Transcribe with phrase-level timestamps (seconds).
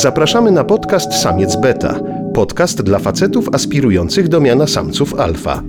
[0.00, 2.00] Zapraszamy na podcast Samiec Beta.
[2.34, 5.62] Podcast dla facetów aspirujących do miana samców alfa.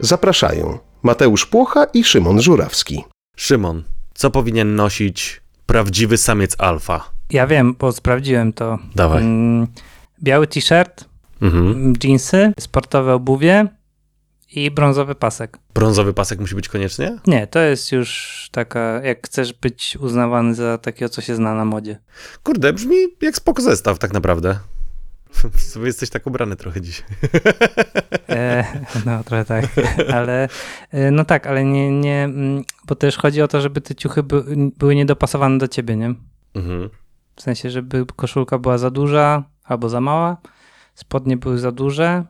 [0.00, 3.04] Zapraszają Mateusz Płocha i Szymon Żurawski.
[3.36, 3.82] Szymon,
[4.14, 7.10] co powinien nosić prawdziwy samiec alfa?
[7.30, 8.78] Ja wiem, bo sprawdziłem to.
[8.94, 9.22] Dawaj.
[9.22, 9.66] Mm,
[10.22, 11.04] Biały t-shirt,
[11.42, 11.66] Mhm.
[11.72, 13.66] mm, dżinsy, sportowe obuwie
[14.52, 15.58] i brązowy pasek.
[15.74, 17.18] Brązowy pasek musi być koniecznie?
[17.26, 21.64] Nie, to jest już taka, jak chcesz być uznawany za takiego, co się zna na
[21.64, 21.98] modzie.
[22.42, 24.58] Kurde, brzmi jak spoko zestaw tak naprawdę.
[25.72, 27.08] Sobie jesteś tak ubrany trochę dzisiaj.
[28.28, 28.64] E,
[29.06, 29.64] no, trochę tak,
[30.18, 30.48] ale
[30.90, 34.22] e, no tak, ale nie, nie, mm, bo też chodzi o to, żeby te ciuchy
[34.22, 34.44] by,
[34.78, 36.14] były niedopasowane do ciebie, nie?
[36.54, 36.90] Mhm.
[37.36, 40.36] W sensie, żeby koszulka była za duża albo za mała,
[40.94, 42.24] spodnie były za duże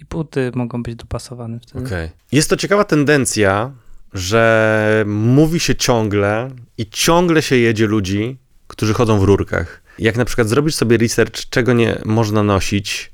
[0.00, 1.86] i buty mogą być dopasowane wtedy.
[1.86, 2.10] Okej.
[2.32, 3.72] Jest to ciekawa tendencja,
[4.12, 9.82] że mówi się ciągle i ciągle się jedzie ludzi, którzy chodzą w rurkach.
[9.98, 13.12] Jak na przykład zrobisz sobie research, czego nie można nosić,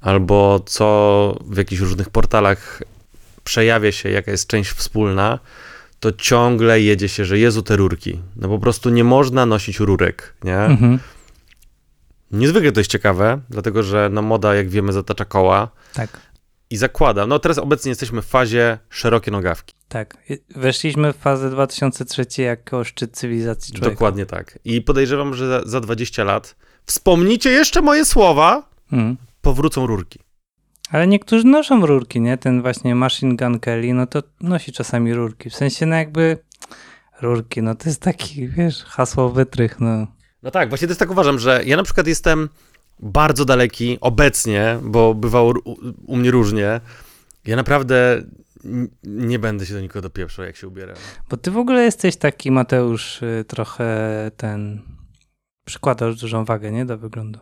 [0.00, 2.82] albo co w jakichś różnych portalach
[3.44, 5.38] przejawia się, jaka jest część wspólna,
[6.00, 8.20] to ciągle jedzie się, że Jezu, te rurki.
[8.36, 10.58] No po prostu nie można nosić rurek, nie?
[10.58, 10.98] Mhm.
[12.34, 16.20] Niezwykle to jest ciekawe, dlatego że no, moda, jak wiemy, zatacza koła Tak.
[16.70, 17.26] i zakłada.
[17.26, 19.74] No teraz obecnie jesteśmy w fazie szerokie nogawki.
[19.88, 20.16] Tak,
[20.56, 23.90] weszliśmy w fazę 2003 jako szczyt cywilizacji człowieka.
[23.94, 24.58] Dokładnie tak.
[24.64, 29.16] I podejrzewam, że za, za 20 lat wspomnijcie jeszcze moje słowa, Mm.
[29.42, 30.18] powrócą rurki.
[30.90, 32.38] Ale niektórzy noszą rurki, nie?
[32.38, 35.50] Ten właśnie Machine Gun Kelly, no to nosi czasami rurki.
[35.50, 36.38] W sensie, no jakby
[37.22, 40.06] rurki, no to jest taki, wiesz, hasło wytrych, no.
[40.44, 42.48] No tak, właśnie też tak uważam, że ja na przykład jestem
[42.98, 46.80] bardzo daleki obecnie, bo bywało u, u mnie różnie.
[47.46, 48.22] Ja naprawdę
[49.04, 50.96] nie będę się do nikogo dopieprzał, jak się ubieram.
[51.30, 54.82] Bo ty w ogóle jesteś taki, Mateusz, y, trochę ten...
[55.64, 56.84] Przykładasz dużą wagę, nie?
[56.84, 57.38] Do wyglądu.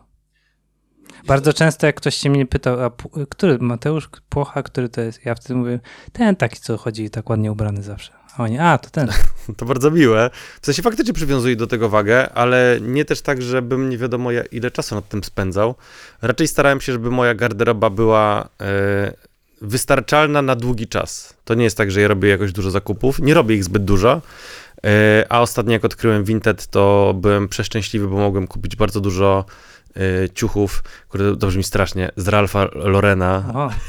[1.27, 2.91] Bardzo często jak ktoś się mnie pytał, a
[3.29, 5.25] który Mateusz Płocha, który to jest?
[5.25, 5.79] Ja wtedy mówię,
[6.13, 8.11] ten taki, co chodzi tak ładnie ubrany zawsze.
[8.37, 9.09] A oni, a, to ten.
[9.57, 10.29] To bardzo miłe.
[10.61, 14.71] W sensie faktycznie przywiązuję do tego wagę, ale nie też tak, żebym nie wiadomo ile
[14.71, 15.75] czasu nad tym spędzał.
[16.21, 19.13] Raczej starałem się, żeby moja garderoba była e,
[19.61, 21.33] wystarczalna na długi czas.
[21.45, 23.19] To nie jest tak, że ja robię jakoś dużo zakupów.
[23.19, 24.21] Nie robię ich zbyt dużo.
[24.85, 29.45] E, a ostatnio jak odkryłem Vinted, to byłem przeszczęśliwy, bo mogłem kupić bardzo dużo
[30.33, 33.51] ciuchów, które to brzmi strasznie, z Ralfa Lorena.
[33.53, 33.69] O,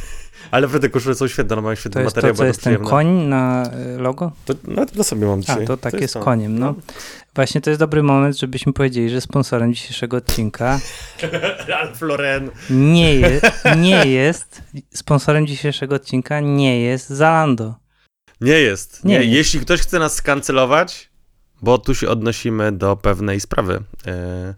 [0.51, 2.79] Ale te koszule są świetne, one mają to świetny jest materiał, to, co jest ten
[2.79, 4.33] koń na y, logo?
[4.45, 5.67] To, no, to sobie mam A, dzisiaj.
[5.67, 6.21] to takie jest z to.
[6.21, 6.75] koniem, no.
[7.35, 10.81] Właśnie to jest dobry moment, żebyśmy powiedzieli, że sponsorem dzisiejszego odcinka
[11.69, 12.51] Ralf Lauren.
[12.71, 13.47] nie jest,
[13.81, 14.63] nie jest,
[14.95, 17.75] sponsorem dzisiejszego odcinka nie jest Zalando.
[18.41, 19.05] Nie jest.
[19.05, 19.37] Nie Nie, jest.
[19.37, 21.11] Jeśli ktoś chce nas skancelować,
[21.63, 23.83] bo tu się odnosimy do pewnej sprawy.
[24.07, 24.55] E,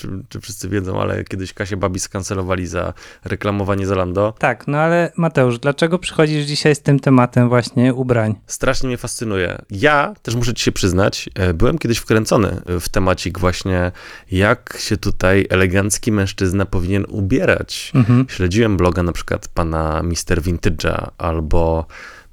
[0.00, 2.92] czy, czy wszyscy wiedzą, ale kiedyś Kasię Babi skancelowali za
[3.24, 4.34] reklamowanie Zalando.
[4.38, 8.34] Tak, no ale Mateusz, dlaczego przychodzisz dzisiaj z tym tematem właśnie ubrań?
[8.46, 9.62] Strasznie mnie fascynuje.
[9.70, 13.92] Ja też muszę ci się przyznać, e, byłem kiedyś wkręcony w temacik właśnie,
[14.30, 17.92] jak się tutaj elegancki mężczyzna powinien ubierać.
[17.94, 18.26] Mhm.
[18.28, 21.86] Śledziłem bloga na przykład pana Mister Vintage'a, albo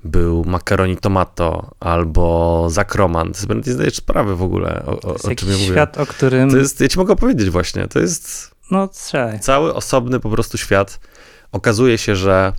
[0.07, 3.31] był Macaroni Tomato, albo Zakroman.
[3.33, 5.65] Ty sobie nie zdajesz sprawy w ogóle, o, o, o czym ja mówię.
[5.67, 9.39] świat, o którym, To jest, ja ci mogę opowiedzieć właśnie, to jest no strzelaj.
[9.39, 10.99] cały osobny po prostu świat.
[11.51, 12.53] Okazuje się, że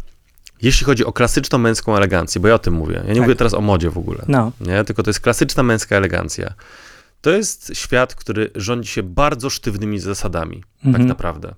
[0.63, 3.23] jeśli chodzi o klasyczną męską elegancję, bo ja o tym mówię, ja nie Tak.
[3.23, 4.85] mówię teraz o modzie w ogóle, No, nie?
[4.85, 6.55] tylko to jest klasyczna męska elegancja.
[7.21, 11.07] To jest świat, który rządzi się bardzo sztywnymi zasadami, tak Mhm.
[11.09, 11.55] naprawdę.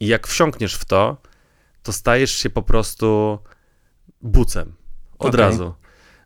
[0.00, 1.16] I jak wsiąkniesz w to,
[1.82, 3.38] to stajesz się po prostu
[4.22, 4.72] bucem.
[5.22, 5.40] Od Okej.
[5.40, 5.74] razu.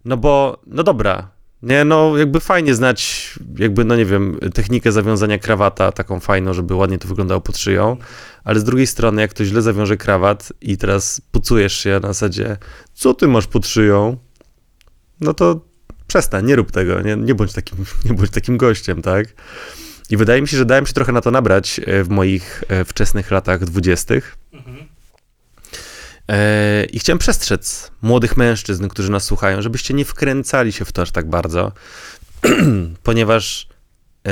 [0.04, 1.30] No bo, no dobra,
[1.62, 6.74] nie, no jakby fajnie znać, jakby, no nie wiem, technikę zawiązania krawata, taką fajną, żeby
[6.74, 7.96] ładnie to wyglądało pod szyją,
[8.44, 12.56] ale z drugiej strony, jak ktoś źle zawiąże krawat i teraz pucujesz się na zasadzie,
[12.94, 14.16] co ty masz pod szyją,
[15.20, 15.60] no to
[16.06, 17.78] przestań, nie rób tego, nie, nie, bądź takim,
[18.10, 19.26] nie bądź takim gościem, tak?
[20.10, 22.84] I wydaje mi się, że dałem się trochę na to nabrać e, w moich e,
[22.84, 24.36] wczesnych latach dwudziestych.
[26.28, 31.02] E, I chciałem przestrzec młodych mężczyzn, którzy nas słuchają, żebyście nie wkręcali się w to
[31.02, 31.72] aż tak bardzo,
[33.02, 33.68] ponieważ
[34.26, 34.30] e,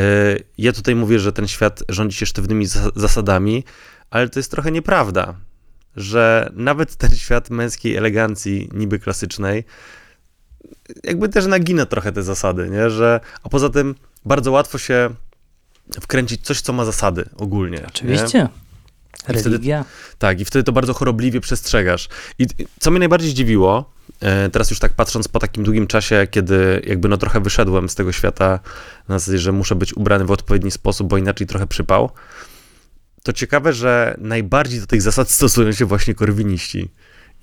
[0.59, 3.65] ja tutaj mówię, że ten świat rządzi się sztywnymi zas- zasadami,
[4.11, 5.35] ale to jest trochę nieprawda,
[5.97, 9.65] że nawet ten świat męskiej elegancji, niby klasycznej,
[11.05, 12.91] jakby też nagina trochę te zasady, nie?
[12.91, 13.95] Że, a poza tym
[14.25, 15.11] bardzo łatwo się
[16.01, 17.79] wkręcić coś, co ma zasady ogólnie.
[18.05, 18.55] Nie?
[19.23, 19.59] I wtedy-?
[20.19, 22.09] Tak, i wtedy to bardzo chorobliwie przestrzegasz.
[22.39, 26.27] I i co mnie najbardziej zdziwiło, e, teraz już tak patrząc po takim długim czasie,
[26.31, 28.61] kiedy jakby no trochę wyszedłem z tego świata
[29.09, 32.11] na zasadzie, że muszę być ubrany w odpowiedni sposób, bo inaczej trochę przypał,
[33.23, 36.91] to ciekawe, że najbardziej do tych zasad stosują się właśnie korwiniści.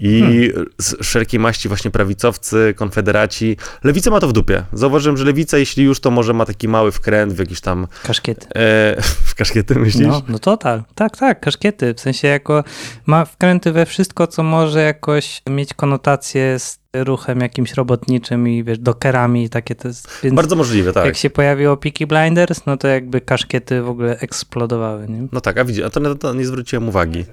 [0.01, 3.57] I z wszelkiej maści właśnie prawicowcy, konfederaci.
[3.83, 4.63] Lewica ma to w dupie.
[4.73, 7.87] Zauważyłem, że lewica, jeśli już, to może ma taki mały wkręt w jakiś tam...
[8.03, 8.47] Kaszkiety.
[8.55, 10.07] E, w kaszkiety, myślisz?
[10.07, 11.93] No, no to tak, tak, tak, kaszkiety.
[11.93, 12.63] W sensie jako
[13.05, 18.79] ma wkręty we wszystko, co może jakoś mieć konotację z ruchem jakimś robotniczym i wiesz,
[18.79, 20.09] dokerami i takie to jest.
[20.31, 21.05] Bardzo możliwe, tak.
[21.05, 25.27] jak się pojawiło Peaky Blinders, no to jakby kaszkiety w ogóle eksplodowały, nie?
[25.31, 27.25] No tak, a widzisz, a to, to nie zwróciłem uwagi.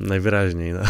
[0.00, 0.80] Najwyraźniej, no.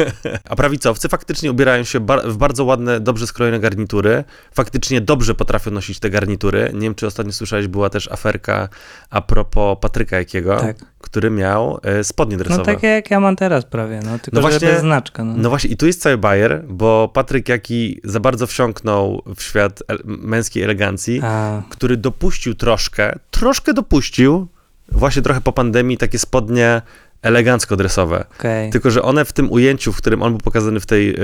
[0.50, 4.24] A prawicowcy faktycznie ubierają się bar- w bardzo ładne, dobrze skrojone garnitury.
[4.54, 6.70] Faktycznie dobrze potrafią nosić te garnitury.
[6.74, 8.68] Nie wiem, czy ostatnio słyszałeś, była też aferka
[9.10, 10.76] a propos Patryka Jakiego, Tak.
[11.00, 12.58] który miał e, spodnie dresowe.
[12.58, 15.24] No takie jak ja mam teraz prawie, no tylko No właśnie- bez znaczka.
[15.24, 15.34] No.
[15.36, 19.82] No właśnie, i tu jest cały bajer, bo Patryk Jaki za bardzo wsiąknął w świat
[19.88, 24.46] el- męskiej elegancji, A, który dopuścił troszkę, troszkę dopuścił,
[24.92, 26.82] właśnie trochę po pandemii, takie spodnie
[27.24, 28.24] elegancko-dresowe.
[28.38, 28.70] okej.
[28.70, 31.16] Tylko, że one w tym ujęciu, w którym on był pokazany w, tej, y,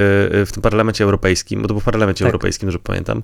[0.47, 2.27] w tym parlamencie europejskim, bo to był w parlamencie Tak.
[2.27, 3.23] europejskim, że pamiętam,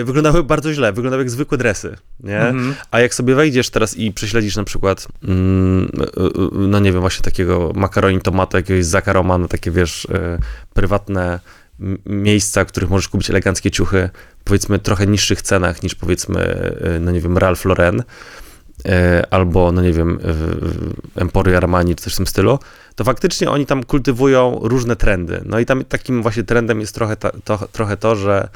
[0.00, 2.40] y, wyglądały bardzo źle, wyglądały jak zwykłe dresy, nie?
[2.40, 2.74] Mhm.
[2.90, 7.22] A jak sobie wejdziesz teraz i prześledzisz na przykład, mm, y, no nie wiem, właśnie
[7.22, 10.06] takiego makaroni tomato, jakiegoś Zaka Romana, takie wiesz,
[10.74, 11.40] prywatne
[12.06, 14.10] miejsca, w których możesz kupić eleganckie ciuchy,
[14.44, 16.70] powiedzmy trochę niższych cenach niż powiedzmy,
[17.00, 18.04] no nie wiem, Ralph Lauren, e,
[19.30, 20.18] albo, no nie wiem,
[21.16, 22.58] e, Emporio Armani, czy coś w tym stylu,
[22.94, 25.42] to faktycznie oni tam kultywują różne trendy.
[25.44, 28.48] No i tam takim właśnie trendem jest trochę, ta, to, trochę to, że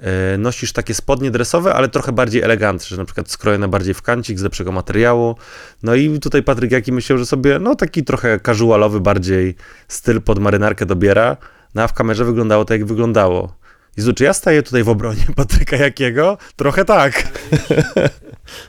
[0.00, 4.02] e, nosisz takie spodnie dresowe, ale trochę bardziej eleganckie, że na przykład skrojone bardziej w
[4.02, 5.36] kancik z lepszego materiału.
[5.82, 9.54] No i tutaj Patryk Jaki myślał, że sobie, no taki trochę casualowy bardziej
[9.88, 11.36] styl pod marynarkę dobiera,
[11.74, 13.58] no a w kamerze wyglądało to, jak wyglądało.
[13.96, 16.38] Jezu, czy ja staję tutaj w obronie Patryka Jakiego?
[16.56, 17.28] Trochę tak.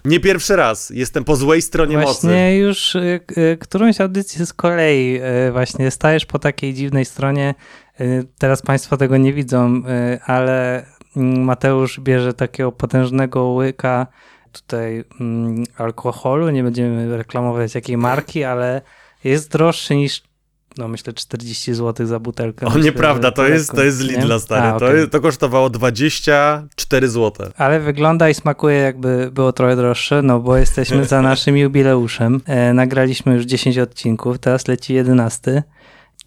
[0.05, 0.89] Nie pierwszy raz.
[0.89, 2.55] Jestem po złej stronie Właśnie mocy.
[2.55, 7.55] już y, y, którąś audycję z kolei y, właśnie stajesz po takiej dziwnej stronie.
[8.01, 10.85] Y, Teraz Państwo tego nie widzą, y, ale
[11.17, 14.07] mm, Mateusz bierze takiego potężnego łyka
[14.51, 16.49] tutaj mm, alkoholu.
[16.49, 18.81] Nie będziemy reklamować jakiej marki, ale
[19.23, 20.28] jest droższy niż
[20.77, 22.65] no myślę 40 zł za butelkę.
[22.65, 24.07] O, Myślę, nieprawda, to jest, to jest z nie?
[24.07, 24.67] Lidla, stary.
[24.67, 24.97] A, to, okej.
[24.97, 27.47] jest, to kosztowało 24 zł.
[27.57, 32.41] Ale wygląda i smakuje jakby było trochę droższe, no bo jesteśmy za naszym jubileuszem.
[32.45, 35.63] E, nagraliśmy już 10 odcinków, teraz leci 11.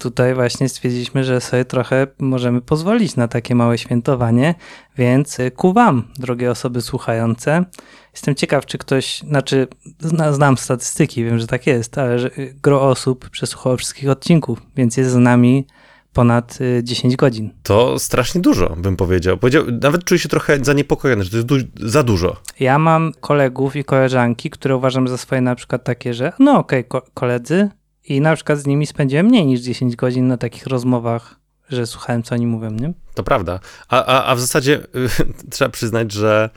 [0.03, 4.55] Tutaj właśnie stwierdziliśmy, że sobie trochę możemy pozwolić na takie małe świętowanie,
[4.97, 7.65] więc e, ku wam, drogie osoby słuchające.
[8.13, 9.67] Jestem ciekaw, czy ktoś, znaczy
[9.99, 12.31] zna, znam statystyki, wiem, że tak jest, ale że e,
[12.63, 15.67] gro osób przesłuchało wszystkich odcinków, więc jest z nami
[16.13, 17.53] ponad e, 10 godzin.
[17.63, 19.37] To strasznie dużo, bym powiedział.
[19.37, 22.35] powiedział nawet czuję się trochę zaniepokojony, że to jest du- za dużo.
[22.59, 26.85] Ja mam kolegów i koleżanki, które uważam za swoje na przykład takie, że no okej,
[26.85, 27.69] ko- koledzy
[28.05, 31.35] i na przykład z nimi spędziłem mniej niż 10 godzin na takich rozmowach,
[31.69, 32.93] że słuchałem, co oni mówią, nie?
[33.13, 33.59] To prawda.
[33.89, 35.09] A, a, a w zasadzie y,
[35.51, 36.49] trzeba przyznać, że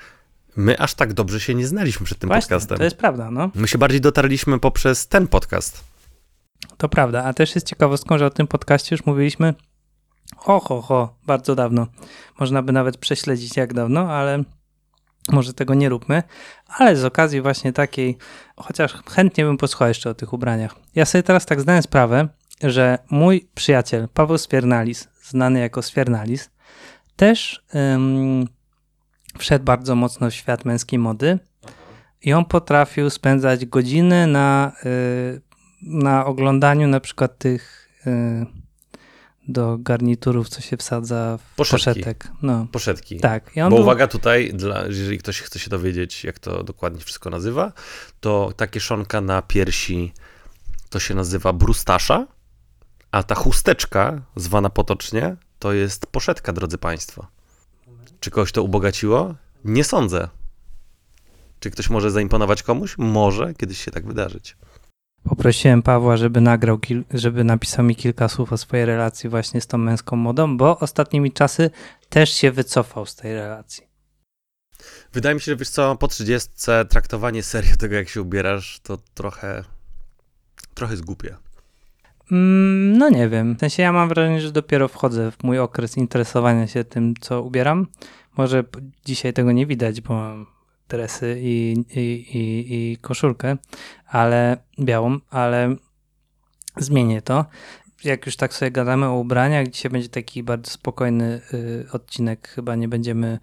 [0.56, 2.78] my aż tak dobrze się nie znaliśmy przed tym Właśnie, podcastem.
[2.78, 3.50] to jest prawda, no.
[3.54, 5.84] My się bardziej dotarliśmy poprzez ten podcast.
[6.76, 9.54] To prawda, a też jest ciekawostką, że o tym podcaście już mówiliśmy
[10.36, 11.86] ho, ho, ho, bardzo dawno.
[12.40, 14.42] Można by nawet prześledzić jak dawno, ale
[15.32, 16.22] może tego nie róbmy.
[16.68, 18.16] Ale z okazji właśnie takiej,
[18.56, 20.74] chociaż chętnie bym posłuchał jeszcze o tych ubraniach.
[20.94, 22.28] Ja sobie teraz tak zdałem sprawę,
[22.62, 26.50] że mój przyjaciel Paweł Sfiernalis, znany jako Sfiernalis,
[27.16, 28.48] też ym,
[29.38, 31.38] wszedł bardzo mocno w świat męskiej mody
[32.22, 35.40] i on potrafił spędzać godziny na, y,
[35.82, 38.65] na oglądaniu na przykład tych y,
[39.48, 41.84] do garniturów, co się wsadza w Poszetki.
[41.84, 42.28] poszetek.
[42.42, 43.20] No, Poszetki.
[43.20, 43.50] tak.
[43.56, 47.72] Bo był, uwaga tutaj, dla, jeżeli ktoś chce się dowiedzieć, jak to dokładnie wszystko nazywa,
[48.20, 50.12] to ta kieszonka na piersi
[50.90, 52.26] to się nazywa brustasza,
[53.12, 57.26] a ta chusteczka, zwana potocznie, to jest poszetka, drodzy Państwo.
[58.20, 59.34] Czy kogoś to ubogaciło?
[59.64, 60.28] Nie sądzę.
[61.60, 62.98] Czy ktoś może zaimponować komuś?
[62.98, 64.56] Może kiedyś się tak wydarzyć.
[65.28, 66.78] Poprosiłem Pawła, żeby nagrał,
[67.14, 71.32] żeby napisał mi kilka słów o swojej relacji właśnie z tą męską modą, bo ostatnimi
[71.32, 71.70] czasy
[72.08, 73.86] też się wycofał z tej relacji.
[75.12, 76.50] Wydaje mi się, że wiesz co, po 30
[76.88, 79.64] traktowanie serio tego, jak się ubierasz, to trochę,
[80.74, 81.36] trochę jest głupie.
[82.32, 83.56] Mm, no nie wiem.
[83.56, 87.42] W sensie ja mam wrażenie, że dopiero wchodzę w mój okres interesowania się tym, co
[87.42, 87.86] ubieram.
[88.36, 88.64] Może
[89.04, 90.55] dzisiaj tego nie widać, bo mam
[90.88, 92.00] dresy i, i,
[92.36, 93.56] i, i koszulkę,
[94.06, 95.76] ale białą, ale
[96.76, 97.44] zmienię to.
[98.04, 102.48] Jak już tak sobie gadamy o ubraniach, dzisiaj będzie taki bardzo spokojny y, odcinek.
[102.48, 103.38] Chyba nie będziemy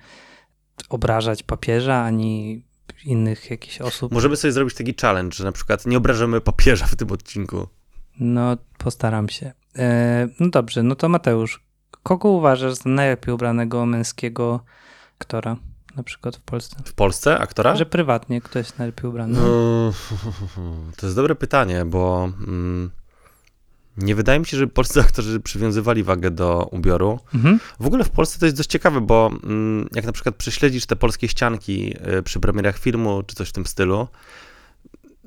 [0.90, 2.64] obrażać papieża ani
[3.06, 4.12] innych jakichś osób.
[4.12, 7.68] Możemy sobie zrobić taki challenge, że na przykład nie obrażamy papieża w tym odcinku.
[8.20, 9.54] No, postaram się.
[9.78, 11.64] E, no dobrze, no to Mateusz,
[12.04, 14.64] kogo uważasz za najlepiej ubranego męskiego
[15.20, 15.58] aktora,
[15.96, 16.76] na przykład w Polsce?
[16.86, 17.76] W Polsce aktora?
[17.76, 19.40] Że prywatnie kto jest najlepiej ubrany?
[19.40, 19.94] No,
[20.98, 22.92] to jest dobre pytanie, bo mm,
[23.98, 27.20] nie wydaje mi się, że polscy aktorzy przywiązywali wagę do ubioru.
[27.36, 27.60] Mhm.
[27.80, 30.96] W ogóle w Polsce to jest dość ciekawe, bo mm, jak na przykład prześledzisz te
[30.96, 34.08] polskie ścianki y, przy premierach filmu, czy coś w tym stylu,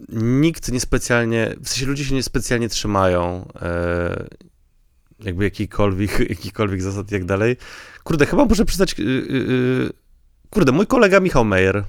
[0.09, 4.27] nikt niespecjalnie, w sensie ludzie się niespecjalnie trzymają e,
[5.21, 7.57] jakby jakikolwiek, jakikolwiek zasad i jak dalej.
[8.05, 9.93] Kurde, chyba muszę przyznać, y, y, y,
[10.57, 11.85] kurde, mój kolega Michał Meyer,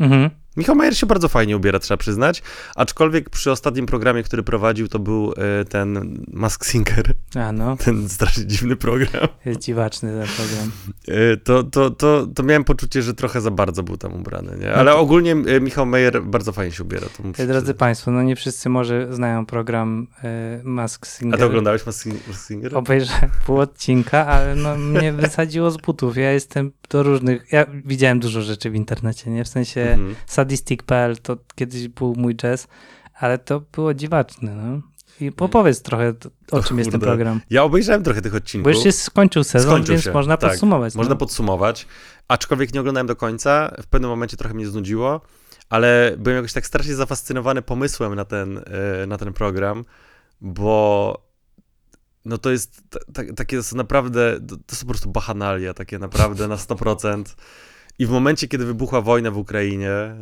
[0.00, 0.30] Mhm.
[0.56, 2.42] Michał Majer się bardzo fajnie ubiera, trzeba przyznać,
[2.76, 8.08] aczkolwiek przy ostatnim programie, który prowadził, to był e, ten Mask Singer, A no, ten
[8.08, 9.28] strasznie dziwny program.
[9.44, 10.72] jest dziwaczny ten program.
[11.08, 14.66] E, To, to, to, to miałem poczucie, że trochę za bardzo był tam ubrany, nie?
[14.66, 17.06] No Ale to- ogólnie e, Michał Majer bardzo fajnie się ubiera.
[17.16, 17.74] To muszę Drodzy.
[17.74, 20.06] Państwo, no nie wszyscy może znają program
[20.64, 21.34] Mask Singer.
[21.34, 22.06] A ty oglądałeś Mask
[22.48, 22.76] Singer?
[22.76, 26.16] Obejrzałem pół odcinka, ale no mnie wysadziło z butów.
[26.16, 29.44] Ja jestem do różnych, ja widziałem dużo rzeczy w internecie, nie?
[29.44, 30.14] W sensie Mhm.
[30.44, 32.68] sadistic.pl to kiedyś był mój jazz,
[33.14, 34.80] ale to było dziwaczne, no.
[35.20, 36.14] I opowiedz trochę,
[36.52, 37.40] o O czym jest ten program.
[37.50, 38.74] Ja obejrzałem trochę tych Bo odcinków.
[38.74, 40.50] już się skończył sezon, Skończył więc się, można tak.
[40.50, 40.94] podsumować.
[40.94, 41.16] Można no.
[41.16, 41.86] podsumować,
[42.28, 43.74] aczkolwiek nie oglądałem do końca.
[43.82, 45.20] W pewnym momencie trochę mnie znudziło,
[45.68, 48.58] ale byłem jakoś tak strasznie zafascynowany pomysłem na ten,
[49.02, 49.84] e, na ten program,
[50.40, 51.18] bo
[52.24, 56.48] no to jest ta, ta, takie są naprawdę, to, są po prostu bachanalia, takie naprawdę
[56.48, 57.24] na 100%.
[57.98, 60.16] I w momencie, kiedy wybuchła wojna w Ukrainie,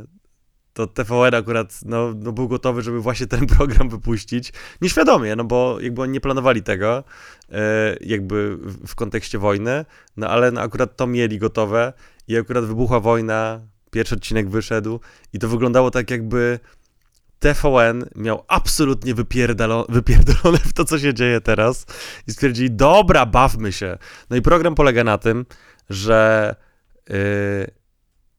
[0.72, 4.52] to TVN akurat no, no był gotowy, żeby właśnie ten program wypuścić.
[4.80, 7.04] Nieświadomie, no bo jakby oni nie planowali tego,
[7.52, 9.84] e, jakby w, kontekście wojny,
[10.16, 11.92] no ale no, akurat to mieli gotowe
[12.28, 13.60] i akurat wybuchła wojna,
[13.90, 15.00] pierwszy odcinek wyszedł
[15.32, 16.60] i to wyglądało tak jakby
[17.38, 21.86] TVN miał absolutnie wypierdolone w to, co się dzieje teraz
[22.26, 23.98] i stwierdzili, dobra, bawmy się.
[24.30, 25.46] No i program polega na tym,
[25.90, 26.54] że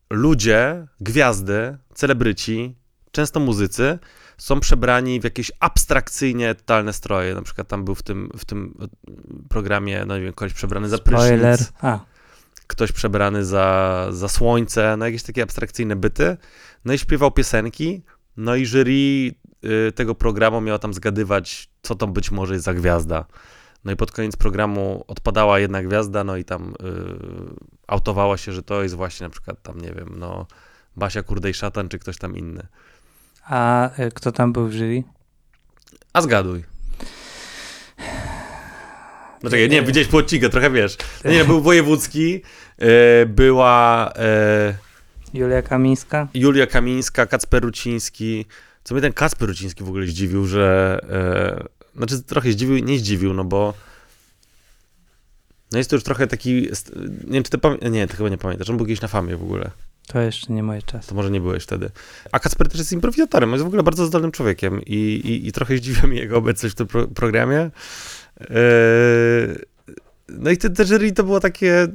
[0.10, 2.75] ludzie, gwiazdy, celebryci,
[3.12, 4.00] często muzycy,
[4.38, 7.36] są przebrani w jakieś abstrakcyjnie totalne stroje.
[7.36, 8.75] Na przykład tam był w tym, w tym
[9.43, 11.58] y, programie, no nie wiem, ktoś przebrany za Spoiler.
[11.58, 12.00] prysznic, A,
[12.67, 16.38] ktoś przebrany za, za słońce, no jakieś takie abstrakcyjne byty.
[16.86, 18.03] No i śpiewał piosenki,
[18.38, 18.91] no i jury
[19.89, 23.25] y, tego programu miało tam zgadywać, co to być może jest za gwiazda.
[23.86, 26.75] No i pod koniec programu odpadała jedna gwiazda, no i tam y,
[27.88, 30.48] autowało się, że to jest właśnie na przykład tam, nie wiem, no
[30.96, 32.68] Basia Kurdej Szatan, czy ktoś tam inny.
[33.46, 35.04] a e, kto tam był w jury?
[36.13, 36.63] A zgaduj.
[39.44, 40.98] No czekaj, nie, widziałeś po odcinku, trochę wiesz.
[41.24, 42.42] No nie, był Wojewódzki,
[42.82, 44.12] y, była...
[44.12, 44.94] Y,
[45.34, 46.28] Julia Kamińska?
[46.34, 48.46] Julia Kamińska, Kacper Ruciński.
[48.84, 51.00] Co mnie ten Kacper Ruciński w ogóle zdziwił, że.
[51.96, 53.74] Znaczy, trochę zdziwił, nie zdziwił, no bo.
[55.72, 56.54] No jest to już trochę taki.
[57.24, 57.92] Nie wiem, czy ty pamiętasz.
[57.92, 58.70] Nie, ty chyba nie pamiętasz.
[58.70, 59.72] On był gdzieś na famie w ogóle.
[60.08, 61.10] To jeszcze nie moje czasy.
[61.10, 61.90] To może nie byłeś wtedy.
[62.32, 63.52] A Kacper też jest improwizatorem.
[63.52, 66.78] Jest w ogóle bardzo zdolnym człowiekiem i, i, i trochę zdziwia mnie jego obecność w
[66.78, 67.72] tym pro, programie.
[68.42, 68.52] E,
[70.30, 71.88] no i te, te jury to było takie.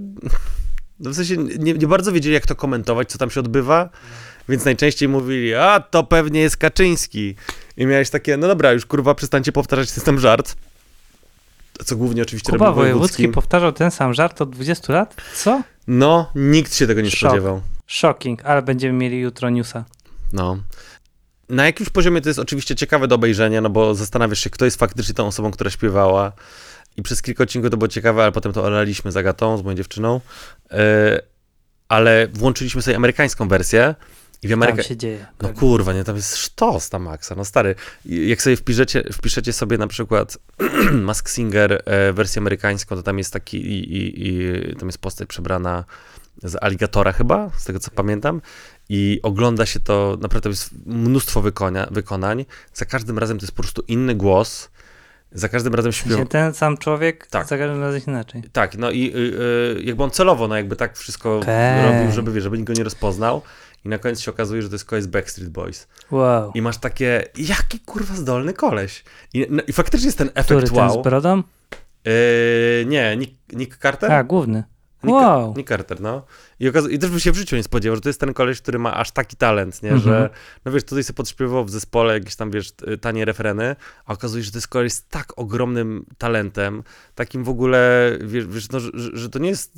[1.01, 3.91] No w sensie nie, nie bardzo wiedzieli, jak to komentować, co tam się odbywa.
[4.49, 7.35] Więc najczęściej mówili, a to pewnie jest Kaczyński.
[7.77, 10.57] I miałeś takie, no dobra, już kurwa przestańcie powtarzać ten żart.
[11.85, 13.17] Co głównie oczywiście Kuba robił Wojewódzki.
[13.17, 15.15] Wojewódzki powtarzał ten sam żart od 20 lat?
[15.35, 15.63] Co?
[15.87, 17.31] No, nikt się tego nie Szok.
[17.31, 17.61] spodziewał.
[17.87, 19.85] Shocking, ale będziemy mieli jutro newsa.
[20.33, 20.59] No.
[21.49, 24.77] Na jakimś poziomie to jest oczywiście ciekawe do obejrzenia, no bo zastanawiasz się, kto jest
[24.77, 26.33] faktycznie tą osobą, która śpiewała.
[26.97, 29.77] I przez kilka odcinków to było ciekawe, ale potem to olaliśmy z Agatą, z moją
[29.77, 30.21] dziewczyną.
[30.71, 31.21] E,
[31.89, 33.95] ale włączyliśmy sobie amerykańską wersję
[34.43, 34.77] i w Ameryka...
[34.77, 35.27] Tam się dzieje.
[35.43, 37.75] No kurwa, nie, tam jest sztos ta maksa, no stary.
[38.05, 40.39] Jak sobie wpiszecie, wpiszecie sobie na przykład
[40.93, 45.29] Mask Singer e, wersję amerykańską, to tam jest taki i, i, i tam jest postać
[45.29, 45.85] przebrana
[46.43, 48.41] z aligatora chyba, z tego co pamiętam.
[48.89, 52.45] I ogląda się to, naprawdę jest mnóstwo wykonia, wykonań.
[52.75, 54.71] Za każdym razem to jest po prostu inny głos.
[55.33, 56.25] Za każdym razem śpiewa.
[56.25, 57.47] ten sam człowiek Tak.
[57.47, 58.43] za każdym razem inaczej.
[58.53, 59.19] Tak, no i y,
[59.79, 61.83] y, jakby on celowo, no jakby tak wszystko Okej.
[61.83, 63.43] robił, żeby, żeby nikt go nie rozpoznał.
[63.89, 65.89] I na koniec się okazuje, że to jest koleś z Backstreet Boys.
[66.11, 66.53] Wow.
[66.55, 69.05] I masz takie, jaki kurwa zdolny koleś.
[69.35, 71.01] I, no, i faktycznie jest ten efekt Który ten wow.
[71.01, 71.43] z brodą?
[72.05, 72.13] Yy,
[72.87, 74.13] nie, Nick, Nick Carter?
[74.13, 74.65] A, główny.
[75.03, 75.55] Nick, Wow.
[75.57, 76.25] Nick Carter, no.
[76.61, 78.61] I, okaz- I też bym się w życiu nie spodziewał, że to jest ten koleś,
[78.61, 79.91] który ma aż taki talent, nie?
[79.93, 80.15] Mhm.
[80.15, 80.31] Że,
[80.65, 84.47] no wiesz, tutaj sobie podśpiewał w zespole jakieś tam, wiesz, tanie refreny, a okazuje się,
[84.47, 86.83] że to jest koleś z tak ogromnym talentem,
[87.15, 89.73] takim w ogóle, wiesz, wiesz no, że, że to nie jest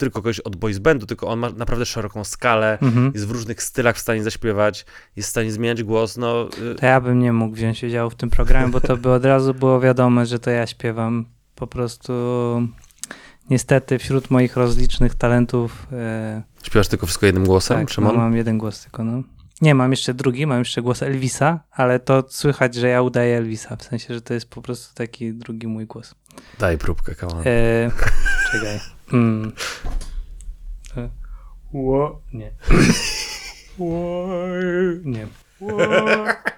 [0.00, 3.10] tylko kogoś od boys bandu, tylko on ma naprawdę szeroką skalę, Mhm.
[3.14, 6.48] jest w różnych stylach w stanie zaśpiewać, jest w stanie zmieniać głos, no...
[6.72, 9.24] y, To ja bym nie mógł wziąć udziału w tym programie, bo to by od
[9.24, 11.26] razu było wiadome, że to ja śpiewam.
[11.54, 12.12] Po prostu
[13.50, 18.16] niestety wśród moich rozlicznych talentów e, Śpiewasz tylko wszystko jednym głosem, tak, no, Szymon?
[18.16, 19.04] mam jeden głos tylko.
[19.04, 19.22] No.
[19.60, 23.76] Nie, mam jeszcze drugi, mam jeszcze głos Elvisa, ale to słychać, że ja udaję Elvisa,
[23.76, 26.14] w sensie, że to jest po prostu taki drugi mój głos.
[26.58, 27.42] Daj próbkę, on.
[27.46, 27.90] E,
[28.52, 28.80] czekaj.
[29.12, 29.52] Mm.
[30.96, 31.08] E,
[31.72, 32.50] Ło, nie.
[33.78, 34.28] Ło,
[35.04, 35.26] nie.
[35.60, 35.78] Ło.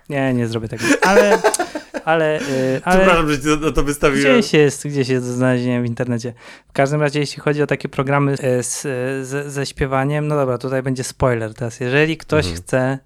[0.08, 0.84] Nie, nie zrobię tego.
[1.02, 1.38] Ale,
[2.04, 3.44] ale, e, ale Przepraszam, że ci
[3.74, 4.38] to, wystawiłem.
[4.38, 6.34] gdzieś jest, gdzieś jest do znalezienia w internecie.
[6.68, 10.58] W każdym razie, jeśli chodzi o takie programy z, e, z, ze śpiewaniem, no dobra,
[10.58, 11.80] tutaj będzie spoiler teraz.
[11.80, 12.62] Jeżeli ktoś Mhm.
[12.62, 12.98] chce,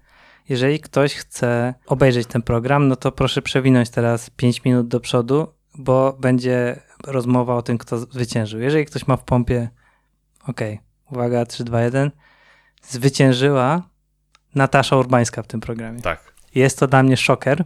[0.49, 5.47] jeżeli ktoś chce obejrzeć ten program, no to proszę przewinąć teraz 5 minut do przodu,
[5.75, 8.59] bo będzie rozmowa o tym, kto zwyciężył.
[8.59, 9.69] Jeżeli ktoś ma w pompie,
[10.47, 10.79] okej,
[11.11, 12.11] uwaga, 3, 2, 1,
[12.83, 13.81] zwyciężyła
[14.55, 16.01] Natasza Urbańska w tym programie.
[16.01, 16.33] Tak.
[16.55, 17.63] Jest to dla mnie szoker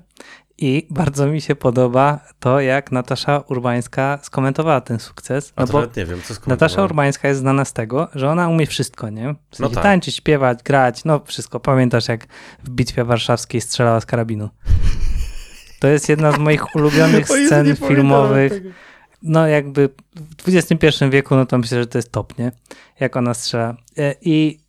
[0.58, 5.54] i bardzo mi się podoba to, jak Natasza Urbańska skomentowała ten sukces.
[5.58, 6.34] No bo nie wiem, co.
[6.48, 9.36] Natasza Urbańska jest znana z tego, że ona umie wszystko, nie?
[9.52, 9.84] W sensie tak.
[9.84, 11.60] tańczyć, śpiewać, grać, no wszystko.
[11.60, 12.28] Pamiętasz, jak
[12.64, 14.50] w Bitwie Warszawskiej strzelała z karabinu?
[15.80, 18.54] To jest jedna z moich ulubionych scen filmowych.
[18.54, 18.70] tego.
[19.22, 22.52] No jakby w XXI wieku, no to myślę, że to jest top, nie?
[23.00, 23.76] Jak ona strzela.
[23.98, 24.60] E, I,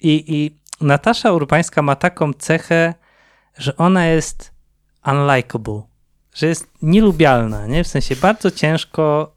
[0.00, 2.94] i, i Natasza Urbańska ma taką cechę,
[3.58, 4.52] że ona jest
[5.06, 5.82] unlikable,
[6.34, 7.84] że jest nielubialna, nie?
[7.84, 9.32] W sensie bardzo ciężko.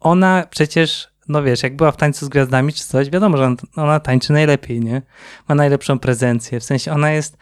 [0.00, 3.56] Ona przecież, no wiesz, jak była w tańcu z gwiazdami czy coś, wiadomo, że ona,
[3.76, 5.02] ona tańczy najlepiej, nie?
[5.48, 6.60] Ma najlepszą prezencję.
[6.60, 7.36] W sensie ona jest,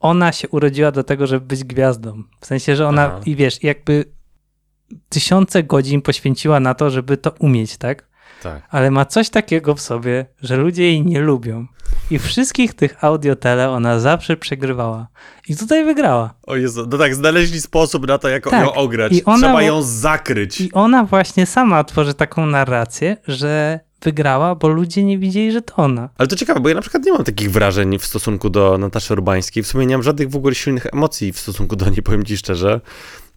[0.00, 2.22] ona się urodziła do tego, żeby być gwiazdą.
[2.40, 3.20] W sensie, że ona, Aha.
[3.26, 4.13] i wiesz, jakby
[5.08, 8.14] tysiące godzin poświęciła na to, żeby to umieć, tak?
[8.42, 8.62] Tak.
[8.70, 11.66] ale ma coś takiego w sobie, że ludzie jej nie lubią.
[12.10, 15.08] I wszystkich tych audiotele ona zawsze przegrywała.
[15.48, 16.34] I tutaj wygrała.
[16.42, 18.66] O Jezu, no tak, znaleźli sposób na to, jak Tak.
[18.66, 19.12] ją ograć.
[19.12, 20.60] I ona Trzeba ją zakryć.
[20.60, 25.76] I ona właśnie sama tworzy taką narrację, że wygrała, bo ludzie nie widzieli, że to
[25.76, 26.08] ona.
[26.18, 29.12] Ale to ciekawe, bo ja na przykład nie mam takich wrażeń w stosunku do Nataszy
[29.12, 29.62] Urbańskiej.
[29.62, 32.36] W sumie nie mam żadnych w ogóle silnych emocji w stosunku do niej, powiem ci
[32.36, 32.80] szczerze.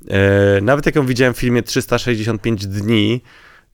[0.09, 3.21] E, nawet jak ją widziałem w filmie 365 dni,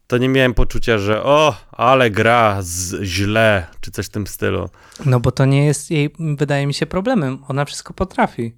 [0.08, 4.70] to nie miałem poczucia, że o, ale gra z, źle, czy coś w tym stylu.
[5.06, 7.44] No bo to nie jest jej, wydaje mi się, problemem.
[7.48, 8.56] Ona wszystko potrafi.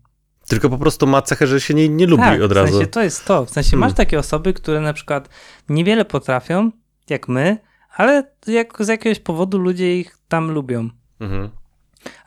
[0.48, 2.74] Tylko po prostu ma cechę, że się nie, nie lubi tak, od w razu.
[2.74, 3.46] sensie to jest to.
[3.46, 3.90] W sensie Hmm.
[3.90, 5.30] masz takie osoby, które na przykład
[5.70, 6.72] niewiele potrafią,
[7.10, 7.58] jak my,
[7.96, 10.90] ale jak, z jakiegoś powodu ludzie ich tam lubią.
[11.20, 11.50] Mhm.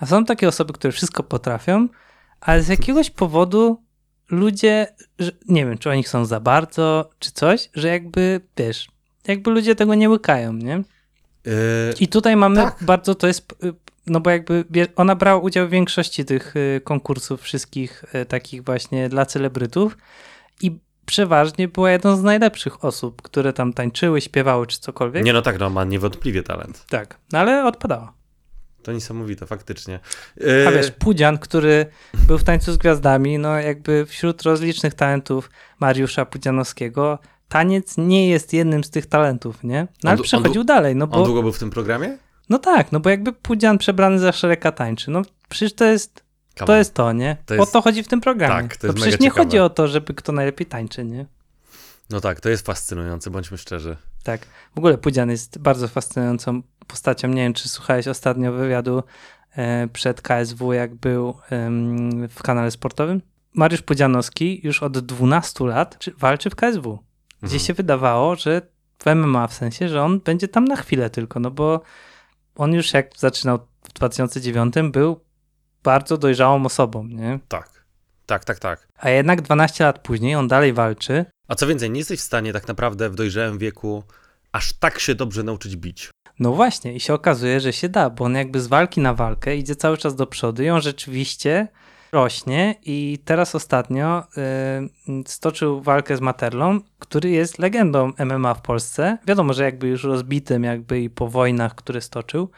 [0.00, 1.88] A są takie osoby, które wszystko potrafią,
[2.40, 3.82] ale z jakiegoś powodu
[4.30, 4.86] ludzie,
[5.18, 8.88] że, nie wiem, czy oni są za bardzo, czy coś, że jakby, wiesz,
[9.28, 10.74] jakby ludzie tego nie łykają, nie?
[10.74, 10.82] E,
[12.00, 12.76] I tutaj mamy Tak.
[12.80, 13.72] bardzo, to jest, y,
[14.06, 14.64] no bo jakby
[14.96, 19.98] ona brała udział w większości tych y, konkursów wszystkich y, takich właśnie dla celebrytów
[20.62, 25.24] i przeważnie była jedną z najlepszych osób, które tam tańczyły, śpiewały czy cokolwiek.
[25.24, 26.84] nie no tak, no ma niewątpliwie talent.
[26.88, 28.12] Tak, no ale odpadała.
[28.88, 30.00] To niesamowite, faktycznie.
[30.66, 31.86] A E, wiesz, Pudzian, który
[32.26, 38.52] był w tańcu z gwiazdami, no jakby wśród rozlicznych talentów Mariusza Pudzianowskiego, taniec nie jest
[38.52, 39.86] jednym z tych talentów, nie?
[40.04, 42.18] No ale on przechodził du- dalej, no On bo, długo był w tym programie?
[42.48, 46.24] no tak, no bo jakby Pudzian przebrany za szereka tańczy, no przecież to jest
[46.58, 46.78] Come to, on.
[46.78, 47.36] jest to, nie?
[47.46, 48.62] To o jest- to chodzi w tym programie.
[48.68, 49.44] Tak, to no jest przecież mega nie ciekawe.
[49.44, 51.26] chodzi o to, żeby kto najlepiej tańczy, nie?
[52.10, 53.96] No tak, to jest fascynujące, bądźmy szczerzy.
[54.24, 54.46] Tak.
[54.74, 57.28] W ogóle Pudzian jest bardzo fascynującą postacią.
[57.28, 59.02] Nie wiem, czy słuchałeś ostatnio wywiadu
[59.56, 61.34] e, przed KSW, jak był
[62.28, 63.22] w kanale sportowym.
[63.54, 66.98] Mariusz Pudzianowski już od 12 lat czy- walczy w KSW,
[67.42, 67.60] gdzie Mhm.
[67.60, 68.62] się wydawało, że
[68.98, 71.80] w MMA w sensie, że on będzie tam na chwilę tylko, no bo
[72.56, 75.20] on już jak zaczynał w 2009 był
[75.82, 77.38] bardzo dojrzałą osobą, nie?
[77.48, 77.78] Tak.
[78.26, 78.88] Tak, tak, tak.
[78.98, 82.52] A jednak 12 lat później on dalej walczy A co więcej, nie jesteś w stanie
[82.52, 84.02] tak naprawdę w dojrzałym wieku
[84.52, 86.10] aż tak się dobrze nauczyć bić.
[86.40, 89.56] No właśnie, i się okazuje, że się da, bo on jakby z walki na walkę
[89.56, 91.68] idzie cały czas do przodu i on rzeczywiście
[92.12, 94.24] rośnie i teraz ostatnio
[95.08, 99.18] y, stoczył walkę z Materlą, który jest legendą MMA w Polsce.
[99.26, 102.50] Wiadomo, że jakby już rozbitym jakby i po wojnach, które stoczył,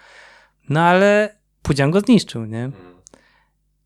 [0.68, 2.70] no ale Pudzian go zniszczył, nie?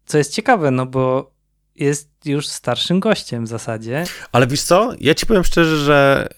[0.07, 1.31] Co jest ciekawe, no bo
[1.77, 4.05] jest już starszym gościem w zasadzie.
[4.33, 4.93] Ale wiesz co?
[5.01, 6.29] Ja ci powiem szczerze, że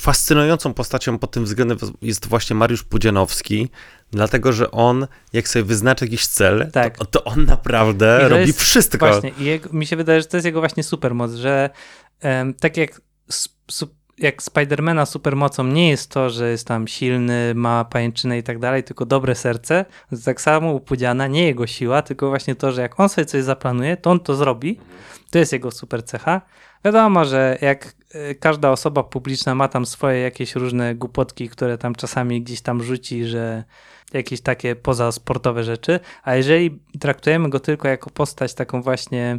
[0.00, 3.68] fascynującą postacią pod tym względem jest właśnie Mariusz Pudzianowski,
[4.10, 6.98] dlatego że on, jak sobie wyznaczy jakiś cel, Tak.
[6.98, 9.06] to, to on naprawdę to robi jest wszystko.
[9.06, 11.70] Właśnie, i jego, mi się wydaje, że to jest jego właśnie supermoc, że
[12.20, 13.00] em, tak jak,
[13.70, 18.58] su, jak Spidermana supermocą nie jest to, że jest tam silny, ma pajęczynę i tak
[18.58, 19.84] dalej, tylko dobre serce,
[20.24, 23.44] tak samo u Pudziana nie jego siła, tylko właśnie to, że jak on sobie coś
[23.44, 24.80] zaplanuje, to on to zrobi.
[25.30, 26.40] To jest jego super cecha.
[26.84, 27.97] Wiadomo, że jak
[28.40, 33.24] każda osoba publiczna ma tam swoje jakieś różne głupotki, które tam czasami gdzieś tam rzuci,
[33.26, 33.64] że
[34.12, 39.38] jakieś takie pozasportowe rzeczy, a jeżeli traktujemy go tylko jako postać taką właśnie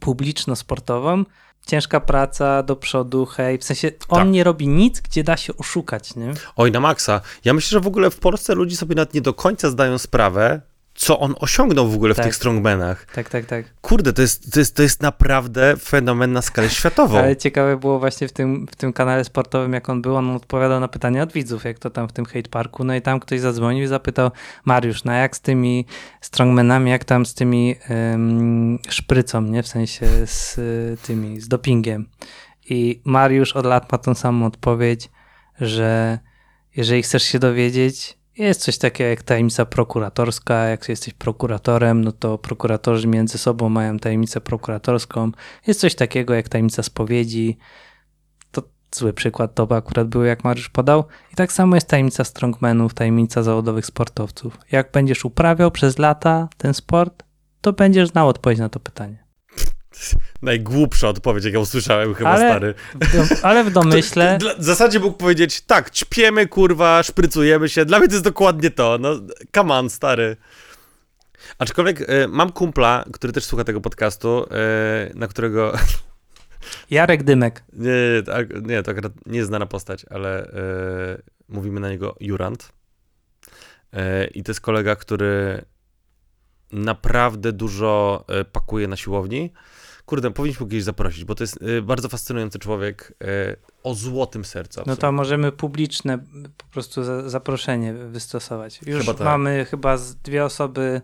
[0.00, 1.24] publiczno-sportową,
[1.66, 4.28] ciężka praca do przodu, hej, w sensie on Tak.
[4.28, 6.34] nie robi nic, gdzie da się oszukać, nie?
[6.56, 7.20] Oj, na maksa.
[7.44, 10.60] Ja myślę, że w ogóle w Polsce ludzie sobie nawet nie do końca zdają sprawę,
[10.96, 12.26] co on osiągnął w ogóle w Tak.
[12.26, 13.06] tych strongmanach.
[13.14, 13.64] Tak, tak, tak.
[13.80, 17.18] Kurde, to jest, to, jest, to jest naprawdę fenomen na skalę światową.
[17.18, 20.80] Ale ciekawe było właśnie w tym, w tym kanale sportowym, jak on był, on odpowiadał
[20.80, 23.40] na pytania od widzów, jak to tam w tym hate parku, no i tam ktoś
[23.40, 24.30] zadzwonił i zapytał,
[24.64, 25.86] Mariusz, no jak z tymi
[26.20, 27.76] strongmanami, jak tam z tymi
[28.14, 32.08] ym, szprycą, nie, w sensie z y, tymi, z dopingiem.
[32.70, 35.10] I Mariusz od lat ma tą samą odpowiedź,
[35.60, 36.18] że
[36.76, 40.54] jeżeli chcesz się dowiedzieć, jest coś takiego jak tajemnica prokuratorska.
[40.54, 45.32] Jak jesteś prokuratorem, no to prokuratorzy między sobą mają tajemnicę prokuratorską.
[45.66, 47.58] Jest coś takiego jak tajemnica spowiedzi.
[48.50, 48.62] To
[48.94, 51.04] zły przykład, to akurat był jak Mariusz podał.
[51.32, 54.58] I tak samo jest tajemnica strongmanów, tajemnica zawodowych sportowców.
[54.72, 57.22] Jak będziesz uprawiał przez lata ten sport,
[57.60, 59.25] to będziesz znał odpowiedź na to pytanie.
[60.42, 62.74] Najgłupsza odpowiedź, jaką usłyszałem chyba, Ale- stary.
[62.94, 64.38] W ale w domyśle...
[64.58, 67.84] W zasadzie mógł powiedzieć, tak, ćpiemy, kurwa, szprycujemy się.
[67.84, 68.98] Dla mnie to jest dokładnie to.
[69.00, 69.20] No,
[69.54, 70.36] come on, stary.
[71.58, 75.72] Aczkolwiek e, mam kumpla, który też słucha tego podcastu, e, na którego...
[76.90, 77.64] Jarek Dymek.
[77.72, 77.90] Nie,
[78.54, 82.72] nie, nie, to akurat nie znana postać, ale e, mówimy na niego Jurant.
[84.34, 85.64] I to jest kolega, który
[86.72, 89.52] naprawdę dużo pakuje na siłowni.
[90.06, 94.44] Kurde, powinniśmy go kiedyś zaprosić, bo to jest e, bardzo fascynujący człowiek e, o złotym
[94.44, 94.82] sercu.
[94.86, 96.18] No to możemy publiczne
[96.56, 98.80] po prostu za, zaproszenie wystosować.
[98.86, 99.24] Już Chyba tak.
[99.24, 101.00] mamy chyba dwie osoby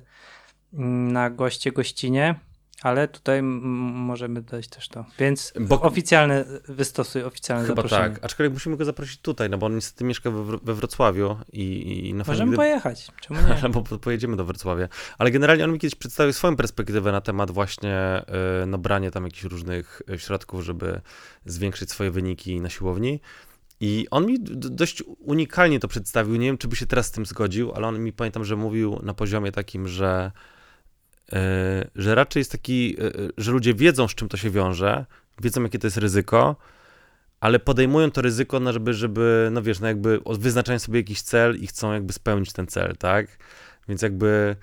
[0.72, 2.34] mm, na goście gościnie,
[2.82, 5.04] ale tutaj możemy dać też to.
[5.18, 8.14] Więc Bo- oficjalne wystosuj oficjalne Chyba zaproszenie.
[8.14, 8.24] tak.
[8.24, 12.14] Aczkolwiek musimy go zaprosić tutaj, no bo on niestety mieszka we, we Wrocławiu i, i
[12.14, 13.54] na Możemy gdy- pojechać, czemu nie?
[13.64, 14.88] Albo po- pojedziemy do Wrocławia.
[15.18, 18.22] Ale generalnie on mi kiedyś przedstawił swoją perspektywę na temat właśnie
[18.78, 21.00] brania tam jakichś różnych e, środków, żeby
[21.46, 23.20] zwiększyć swoje wyniki na siłowni.
[23.80, 26.36] I on mi dość unikalnie to przedstawił.
[26.36, 29.00] Nie wiem, czy by się teraz z tym zgodził, ale on mi pamiętam, że mówił
[29.02, 30.32] na poziomie takim, że,
[31.96, 35.06] że raczej jest taki, e, że ludzie wiedzą, z czym to się wiąże,
[35.42, 36.56] wiedzą, jakie to jest ryzyko,
[37.40, 41.56] ale podejmują to ryzyko, no żeby, żeby, no wiesz, no jakby wyznaczają sobie jakiś cel
[41.56, 43.26] i chcą jakby spełnić ten cel, tak?
[43.88, 44.56] Więc jakby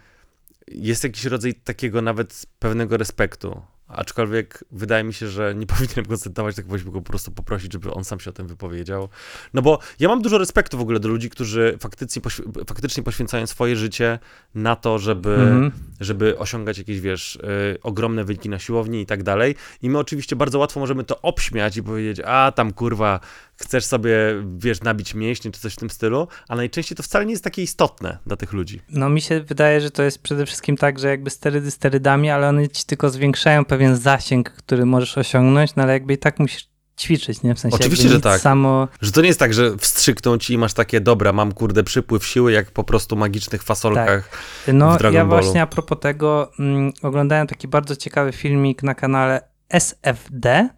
[0.67, 3.61] jest jakiś rodzaj takiego nawet pewnego respektu.
[3.89, 7.73] Aczkolwiek wydaje mi się, że nie powinienem go cytować, tak powinniśmy go po prostu poprosić,
[7.73, 9.09] żeby on sam się o tym wypowiedział.
[9.53, 12.21] No bo ja mam dużo respektu w ogóle do ludzi, którzy faktycznie,
[12.67, 14.19] faktycznie poświęcają swoje życie
[14.55, 15.71] na to, żeby, Mhm.
[15.99, 17.39] żeby osiągać jakieś, wiesz, y,
[17.83, 19.55] ogromne wyniki na siłowni i tak dalej.
[19.81, 23.19] I my oczywiście bardzo łatwo możemy to obśmiać i powiedzieć, a tam kurwa,
[23.59, 24.17] chcesz sobie,
[24.57, 27.63] wiesz, nabić mięśnie czy coś w tym stylu, a najczęściej to wcale nie jest takie
[27.63, 28.81] istotne dla tych ludzi.
[28.89, 32.49] No mi się wydaje, że to jest przede wszystkim tak, że jakby sterydy sterydami, ale
[32.49, 36.69] one ci tylko zwiększają pewien zasięg, który możesz osiągnąć, no ale jakby i tak musisz
[36.99, 37.55] ćwiczyć, nie?
[37.55, 38.41] W sensie Oczywiście, że tak.
[38.41, 38.87] samo...
[39.01, 42.25] Że to nie jest tak, że wstrzykną ci i masz takie, dobra, mam kurde przypływ
[42.25, 44.29] siły, jak po prostu magicznych fasolkach.
[44.73, 45.41] No, w Dragon ja Ballu.
[45.41, 50.69] właśnie a propos tego mm, oglądałem taki bardzo ciekawy filmik na kanale SFD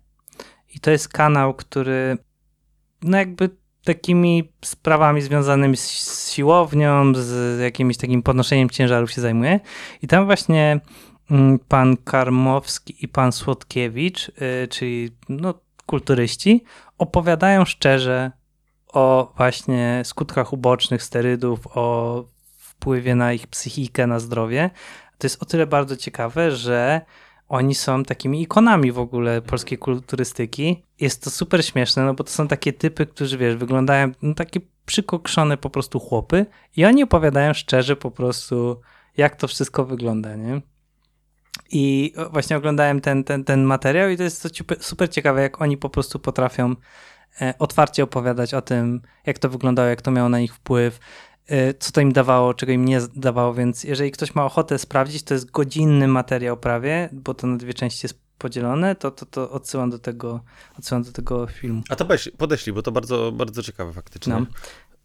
[0.74, 2.17] i to jest kanał, który
[3.03, 3.49] no jakby
[3.83, 9.59] takimi sprawami związanymi z, siłownią, z jakimś takim podnoszeniem ciężarów się zajmuje
[10.01, 10.79] i tam właśnie
[11.31, 15.53] mm, pan Karmowski i pan Słodkiewicz, y, czyli no,
[15.85, 16.63] kulturyści,
[16.97, 18.31] opowiadają szczerze
[18.93, 22.25] o właśnie skutkach ubocznych sterydów, o
[22.57, 24.69] wpływie na ich psychikę, na zdrowie.
[25.17, 27.01] To jest o tyle bardzo ciekawe, że
[27.51, 30.83] oni są takimi ikonami w ogóle polskiej kulturystyki.
[30.99, 34.59] Jest to super śmieszne, no bo to są takie typy, którzy wiesz, wyglądają no, takie
[34.85, 36.45] przykokszone po prostu chłopy
[36.77, 38.81] i oni opowiadają szczerze po prostu,
[39.17, 40.61] jak to wszystko wygląda, nie?
[41.71, 45.77] I właśnie oglądałem ten, ten, ten materiał i to jest to super ciekawe, jak oni
[45.77, 46.75] po prostu potrafią
[47.41, 50.99] e, otwarcie opowiadać o tym, jak to wyglądało, jak to miało na nich wpływ,
[51.80, 55.34] co to im dawało, czego im nie dawało, więc jeżeli ktoś ma ochotę sprawdzić, to
[55.34, 59.89] jest godzinny materiał prawie, bo to na dwie części jest podzielone, to, to, to odsyłam
[59.89, 60.43] do tego,
[60.80, 61.82] odsyłam do tego filmu.
[61.89, 64.34] A to podeślij, bo to bardzo, bardzo ciekawe faktycznie.
[64.34, 64.45] No.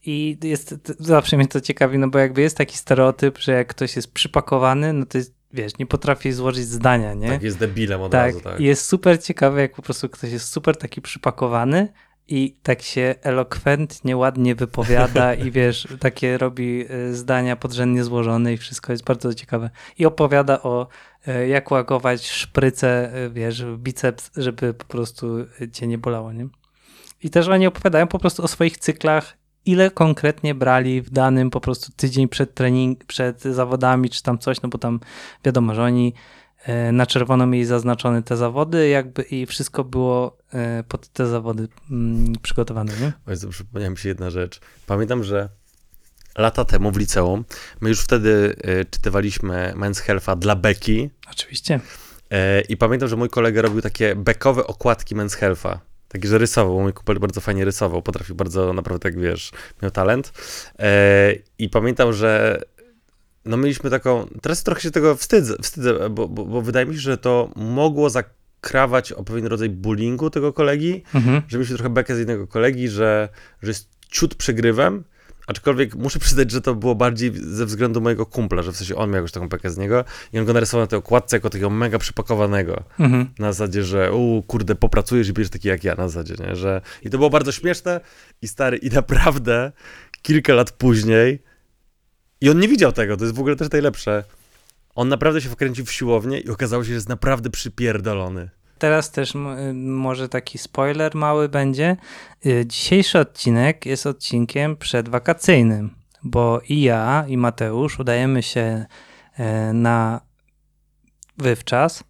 [0.06, 3.96] I jest, zawsze mnie to ciekawi, no bo jakby jest taki stereotyp, że jak ktoś
[3.96, 7.28] jest przypakowany, no to jest, wiesz, nie potrafi złożyć zdania, nie?
[7.28, 8.60] Tak, jest debilem od Tak, razu, tak.
[8.60, 11.92] i jest super ciekawe, jak po prostu ktoś jest super taki przypakowany
[12.28, 18.56] i tak się elokwentnie, ładnie wypowiada i wiesz, takie robi y, zdania podrzędnie złożone i
[18.56, 19.70] wszystko jest bardzo ciekawe.
[19.98, 20.88] I opowiada o
[21.28, 25.26] y, jak łagować szprycę, y, wiesz, w biceps, żeby po prostu
[25.72, 26.48] cię nie bolało, nie?
[27.22, 29.36] I też oni opowiadają po prostu o swoich cyklach,
[29.66, 34.62] ile konkretnie brali w danym po prostu tydzień przed trening, przed zawodami, czy tam coś,
[34.62, 35.00] no bo tam
[35.44, 36.45] wiadomo, że oni e,
[36.92, 42.32] na czerwono mieli zaznaczone te zawody, jakby i wszystko było e, pod te zawody mm,
[42.42, 43.12] przygotowane, nie?
[43.26, 44.60] O Jezu, przypomniała mi się jedna rzecz.
[44.86, 45.48] Pamiętam, że
[46.38, 47.44] lata temu w liceum,
[47.80, 51.80] my już wtedy y, czytywaliśmy Men's Health'a dla Beki Oczywiście.
[52.30, 55.78] e, i pamiętam, że mój kolega robił takie bekowe okładki Men's Health'a.
[56.08, 59.52] Takie, że rysował, mój kumpel bardzo fajnie rysował, potrafił bardzo, naprawdę, tak wiesz,
[59.82, 60.32] miał talent.
[60.78, 62.62] E, I pamiętam, że
[63.46, 67.00] no mieliśmy taką, teraz trochę się tego wstydzę, wstydzę bo, bo, bo wydaje mi się,
[67.00, 71.42] że to mogło zakrawać o pewien rodzaj bullyingu tego kolegi, Mhm.
[71.48, 73.28] że mieliśmy trochę bekę z jednego kolegi, że,
[73.62, 75.04] że jest ciut przegrywem,
[75.46, 79.10] aczkolwiek muszę przyznać, że to było bardziej ze względu mojego kumpla, że w sensie on
[79.10, 81.70] miał już taką bekę z niego i on go narysował na tej okładce jako takiego
[81.70, 82.82] mega przypakowanego.
[83.00, 83.26] Mhm.
[83.38, 86.56] Na zasadzie, że u kurde, popracujesz i będziesz taki jak ja na zasadzie, nie?
[86.56, 86.80] Że...
[87.02, 88.00] I to było bardzo śmieszne
[88.42, 89.72] i stary, i naprawdę
[90.22, 91.42] kilka lat później
[92.40, 94.24] i on nie widział tego, to jest w ogóle też najlepsze.
[94.94, 98.50] On naprawdę się wkręcił w siłownię i okazało się, że jest naprawdę przypierdolony.
[98.78, 99.38] Teraz też y,
[99.74, 101.96] może taki spoiler mały będzie.
[102.46, 105.90] Y, Dzisiejszy odcinek jest odcinkiem przedwakacyjnym,
[106.22, 108.86] bo i ja, i Mateusz udajemy się
[109.36, 110.20] e, na
[111.38, 112.04] wywczas.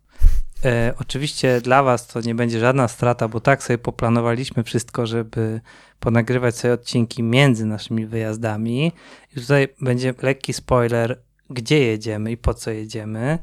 [0.66, 5.60] E, Oczywiście dla Was to nie będzie żadna strata, bo tak sobie poplanowaliśmy wszystko, żeby
[6.00, 8.92] ponagrywać sobie odcinki między naszymi wyjazdami.
[9.36, 13.38] I tutaj będzie lekki spoiler, gdzie jedziemy i po co jedziemy.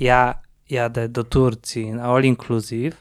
[0.00, 0.34] Ja
[0.70, 2.96] jadę do Turcji na all inclusive,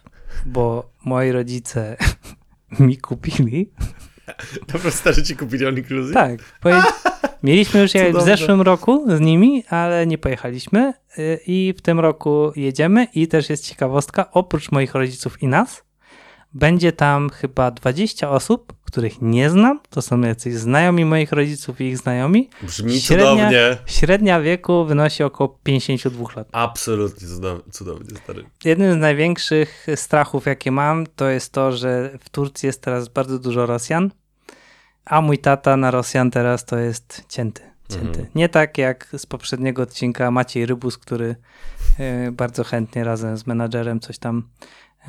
[0.45, 1.97] bo moi rodzice
[2.79, 3.71] mi kupili.
[4.71, 6.13] Po prostu starzy ci kupili all inclusive?
[6.13, 6.39] Tak.
[6.61, 6.81] Poje...
[7.43, 11.99] Mieliśmy już jechać w zeszłym roku z nimi, ale nie pojechaliśmy y, i w tym
[11.99, 15.83] roku jedziemy i też jest ciekawostka, oprócz moich rodziców i nas,
[16.53, 21.83] będzie tam chyba 20 osób, których nie znam, to są jacyś znajomi moich rodziców i
[21.83, 22.49] ich znajomi.
[22.63, 23.77] Brzmi Średnia- cudownie.
[23.85, 26.47] Średnia wieku wynosi około 52 lat.
[26.51, 28.43] Absolutnie cudownie, cudownie stary.
[28.65, 33.39] Jednym z największych strachów, jakie mam, to jest to, że w Turcji jest teraz bardzo
[33.39, 34.11] dużo Rosjan,
[35.09, 37.61] a mój tata na Rosjan teraz to jest cięty.
[37.89, 38.07] cięty.
[38.07, 38.27] Mhm.
[38.35, 41.35] Nie tak jak z poprzedniego odcinka Maciej Rybus, który
[41.99, 44.49] e, bardzo chętnie razem z menadżerem coś tam,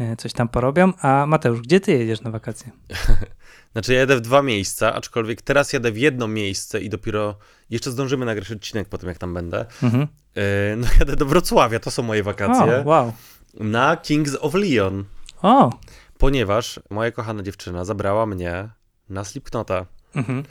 [0.01, 0.93] e, coś tam porobią.
[1.03, 2.71] A Mateusz, gdzie ty jedziesz na wakacje?
[3.73, 7.39] Znaczy ja jadę w dwa miejsca, aczkolwiek teraz jadę w jedno miejsce i dopiero
[7.71, 9.67] jeszcze zdążymy nagrać odcinek po tym, jak tam będę.
[9.83, 10.07] Mhm.
[10.37, 10.43] Yy,
[10.77, 13.13] no jadę do Wrocławia, to są moje wakacje, O, wow.
[13.55, 15.05] na Kings of Leon,
[15.43, 15.71] O,
[16.19, 18.69] ponieważ moja kochana dziewczyna zabrała mnie
[19.11, 20.43] na Slipknota, mhm.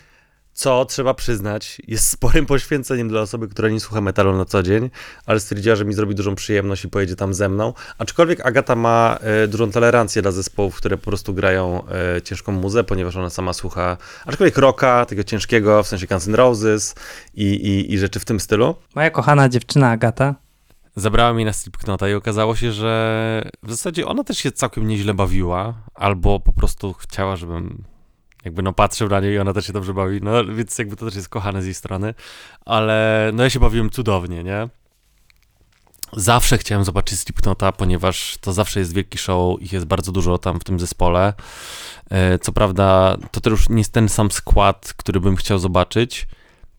[0.54, 4.90] co trzeba przyznać jest sporym poświęceniem dla osoby, która nie słucha metalu na co dzień,
[5.26, 7.74] ale stwierdziła, że mi zrobi dużą przyjemność i pojedzie tam ze mną.
[7.98, 12.84] Aczkolwiek Agata ma e, dużą tolerancję dla zespołów, które po prostu grają e, ciężką muzę,
[12.84, 16.96] ponieważ ona sama słucha, aczkolwiek rocka, tego ciężkiego, w sensie Guns N' Roses
[17.34, 18.76] i, i, i rzeczy w tym stylu.
[18.96, 20.36] moja kochana dziewczyna Agata.
[20.96, 25.14] Zabrała mnie na Slipknota i okazało się, że w zasadzie ona też się całkiem nieźle
[25.14, 27.84] bawiła, albo po prostu chciała, żebym
[28.46, 31.06] jakby no patrzył na niej i ona też się dobrze bawi, no więc jakby to
[31.06, 32.14] też jest kochane z jej strony,
[32.66, 34.70] ale no ja się bawiłem cudownie, nie?
[36.14, 40.60] Zawsze chciałem zobaczyć Slipknota, ponieważ to zawsze jest wielki show, ich jest bardzo dużo tam
[40.60, 41.34] w tym zespole.
[42.10, 46.28] E, Co prawda, to też już nie jest ten sam skład, który bym chciał zobaczyć,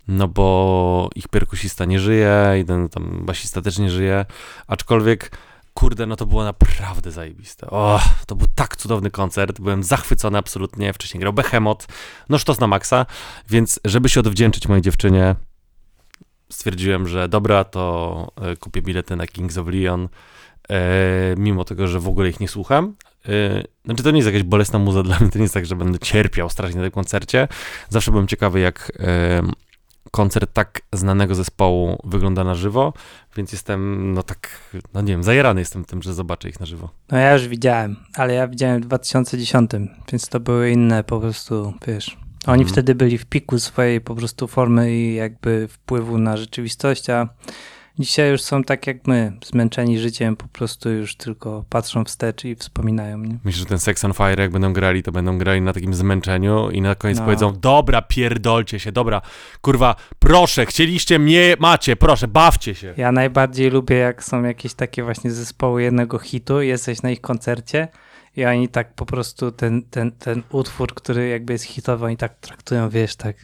[0.09, 4.27] no bo ich perkusista nie żyje, jeden tam basista też nie żyje,
[4.67, 5.31] aczkolwiek
[5.75, 7.67] kurde, no to było naprawdę zajebiste.
[7.67, 11.87] O, to był tak cudowny koncert, byłem zachwycony absolutnie, wcześniej grał Behemoth,
[12.29, 13.07] no sztos na maksa,
[13.49, 15.37] więc żeby się odwdzięczyć mojej dziewczynie,
[16.53, 20.09] stwierdziłem, że dobra, to e, kupię bilety na Kings of Leon,
[20.71, 22.95] e, mimo tego, że w ogóle ich nie słucham.
[23.29, 25.77] E, znaczy to nie jest jakaś bolesna muza dla mnie, to nie jest tak, że
[25.77, 27.49] będę cierpiał strasznie na tym koncercie.
[27.89, 28.93] Zawsze byłem ciekawy, jak
[30.11, 32.93] koncert tak znanego zespołu wygląda na żywo,
[33.37, 34.49] więc jestem, no tak,
[34.95, 36.89] no nie wiem, zajarany jestem tym, że zobaczę ich na żywo.
[37.13, 39.71] No ja już widziałem, ale ja widziałem w 2010,
[40.13, 42.17] więc to były inne po prostu, wiesz.
[42.47, 42.69] Oni Mhm.
[42.69, 47.29] wtedy byli w piku swojej po prostu formy i jakby wpływu na rzeczywistość, a
[48.01, 52.55] Dzisiaj już są tak jak my, zmęczeni życiem, po prostu już tylko patrzą wstecz i
[52.55, 53.19] wspominają.
[53.19, 53.39] Nie?
[53.45, 56.71] Myślę, że ten Sex on Fire, jak będą grali, to będą grali na takim zmęczeniu
[56.71, 57.25] i na koniec No.
[57.25, 59.23] powiedzą, dobra, pierdolcie się, dobra,
[59.61, 62.95] kurwa, proszę, chcieliście mnie, macie, proszę, bawcie się.
[62.97, 67.89] Ja najbardziej lubię, jak są jakieś takie właśnie zespoły jednego hitu, jesteś na ich koncercie
[68.37, 72.39] i oni tak po prostu ten, ten, ten utwór, który jakby jest hitowy, oni tak
[72.39, 73.37] traktują, wiesz, tak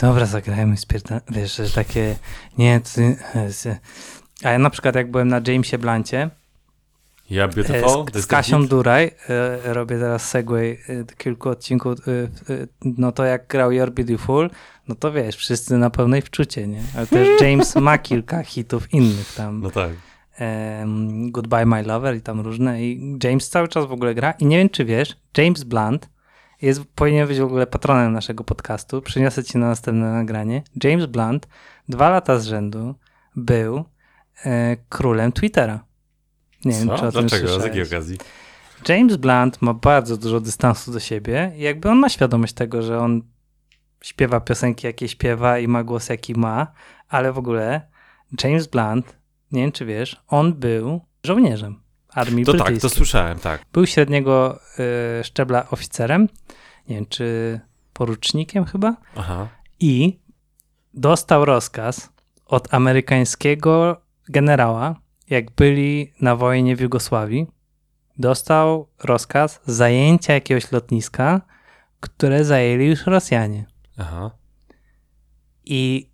[0.00, 2.16] dobra, zagrajmy, spierda, wiesz, że takie
[2.58, 3.16] nie, ty,
[4.44, 6.30] a ja na przykład jak byłem na Jamesie Blancie
[7.30, 8.66] Ja beautiful, z, z Kasią?
[8.66, 12.12] Duraj, e, robię teraz segway e, kilku odcinków, e,
[12.84, 14.50] no to jak grał You're Beautiful,
[14.88, 16.82] no to wiesz, wszyscy na pełnej wczucie, nie?
[16.96, 19.90] Ale też James ma kilka hitów innych tam No tak.
[21.30, 22.82] Goodbye My Lover i tam różne.
[22.82, 24.30] I James cały czas w ogóle gra.
[24.30, 26.08] I nie wiem, czy wiesz, James Blunt
[26.62, 29.02] jest, powinien być w ogóle patronem naszego podcastu.
[29.02, 30.62] Przyniosę ci na następne nagranie.
[30.84, 31.48] James Blunt
[31.88, 32.94] dwa lata z rzędu
[33.36, 33.84] był
[34.44, 35.84] e, królem Twittera.
[36.64, 37.06] Nie wiem, czy Co?
[37.06, 37.60] o tym Dlaczego?
[37.60, 38.18] Z jakiej okazji?
[38.88, 42.98] James Blunt ma bardzo dużo dystansu do siebie i jakby on ma świadomość tego, że
[42.98, 43.22] on
[44.02, 46.66] śpiewa piosenki, jakie śpiewa i ma głos, jaki ma,
[47.08, 47.80] ale w ogóle
[48.44, 49.16] James Blunt,
[49.52, 51.80] nie wiem czy wiesz, on był żołnierzem
[52.14, 52.90] armii To tak, brytyjskiej.
[52.90, 53.64] to słyszałem, tak.
[53.72, 54.60] Był średniego
[55.20, 56.28] y, szczebla oficerem,
[56.88, 57.60] nie wiem czy
[57.92, 59.48] porucznikiem chyba, Aha.
[59.80, 60.20] i
[60.94, 62.12] dostał rozkaz
[62.46, 64.94] od amerykańskiego generała,
[65.30, 67.46] jak byli na wojnie w Jugosławii,
[68.18, 71.40] dostał rozkaz zajęcia jakiegoś lotniska,
[72.00, 73.64] które zajęli już Rosjanie.
[73.98, 74.30] Aha.
[75.64, 76.09] I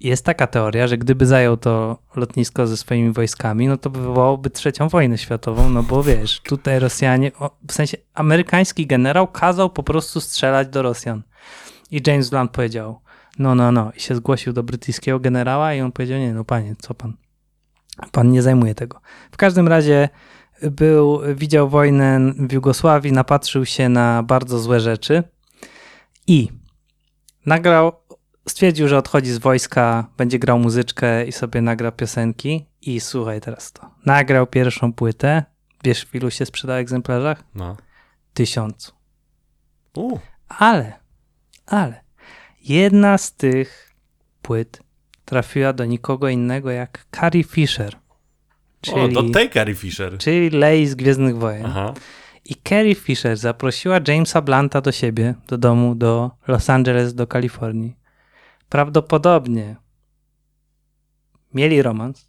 [0.00, 4.88] jest taka teoria, że gdyby zajął to lotnisko ze swoimi wojskami, no to wywołałoby trzecią
[4.88, 7.32] wojnę światową, no bo wiesz, tutaj Rosjanie,
[7.68, 11.22] w sensie amerykański generał kazał po prostu strzelać do Rosjan.
[11.90, 13.00] I James Blunt powiedział,
[13.38, 16.74] no, no, no, i się zgłosił do brytyjskiego generała i on powiedział, nie, no panie,
[16.78, 17.16] co pan?
[18.12, 19.00] Pan nie zajmuje tego.
[19.32, 20.08] W każdym razie
[20.62, 25.22] był, widział wojnę w Jugosławii, napatrzył się na bardzo złe rzeczy
[26.26, 26.48] i
[27.46, 27.92] nagrał,
[28.50, 32.66] stwierdził, że odchodzi z wojska, będzie grał muzyczkę i sobie nagra piosenki.
[32.82, 33.90] I słuchaj teraz to.
[34.06, 35.44] Nagrał pierwszą płytę.
[35.84, 37.44] Wiesz, w ilu się sprzeda egzemplarzach?
[37.54, 37.76] No.
[38.34, 38.92] Tysiącu.
[39.96, 40.92] U, Ale,
[41.66, 42.00] ale,
[42.64, 43.92] jedna z tych
[44.42, 44.82] płyt
[45.24, 47.96] trafiła do nikogo innego jak Carrie Fisher.
[48.92, 50.18] o, do Czyli, tej Carrie Fisher.
[50.18, 51.66] czyli Lei z Gwiezdnych Wojen.
[51.66, 51.94] Aha.
[52.44, 57.96] I Carrie Fisher zaprosiła Jamesa Blanta do siebie, do domu, do Los Angeles, do Kalifornii.
[58.70, 59.76] Prawdopodobnie
[61.54, 62.28] mieli romans,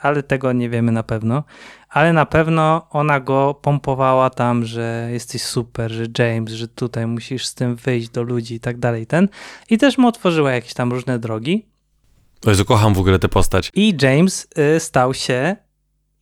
[0.00, 1.44] ale tego nie wiemy na pewno.
[1.88, 7.46] Ale na pewno ona go pompowała tam, że jesteś super, że James, że tutaj musisz
[7.46, 9.06] z tym wyjść do ludzi i tak dalej.
[9.06, 9.28] Ten.
[9.70, 11.66] I też mu otworzyła jakieś tam różne drogi.
[12.46, 13.70] Jezu, kocham w ogóle tę postać.
[13.74, 15.56] I James y, stał się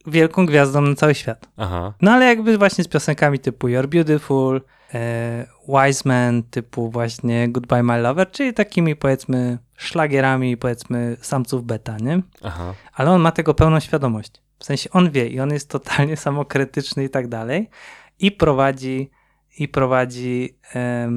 [0.06, 1.48] wielką gwiazdą na cały świat.
[1.56, 1.94] Aha.
[2.02, 4.60] No ale jakby właśnie z piosenkami typu You're Beautiful,
[4.94, 11.96] e, Wise Man, typu właśnie Goodbye My Lover, czyli takimi powiedzmy szlagierami powiedzmy samców beta,
[11.96, 12.22] nie?
[12.42, 12.74] Aha.
[12.92, 14.32] Ale on ma tego pełną świadomość.
[14.58, 17.70] W sensie on wie i on jest totalnie samokrytyczny i tak dalej
[18.18, 19.10] i prowadzi
[19.58, 21.10] i prowadzi e,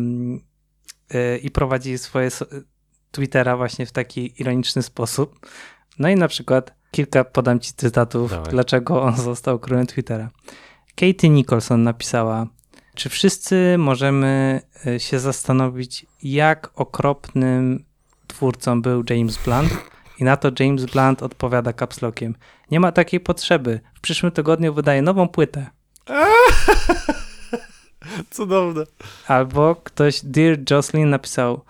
[1.43, 2.45] i prowadzi swoje so-
[3.12, 5.47] Twittera właśnie w taki ironiczny sposób.
[5.99, 8.51] No i na przykład kilka podam ci cytatów, Dawaj.
[8.51, 10.29] dlaczego on został królem Twittera.
[10.95, 12.47] Katie Nicholson napisała,
[12.99, 17.85] czy wszyscy możemy e, się zastanowić, jak okropnym
[18.27, 19.77] twórcą był James Blunt?
[20.19, 22.35] I na to James Blunt odpowiada kapslokiem.
[22.71, 23.79] Nie ma takiej potrzeby.
[23.93, 25.67] W przyszłym tygodniu wydaje nową płytę.
[28.31, 28.83] Cudowne.
[29.27, 31.62] Albo ktoś, Dear Jocelyn, napisał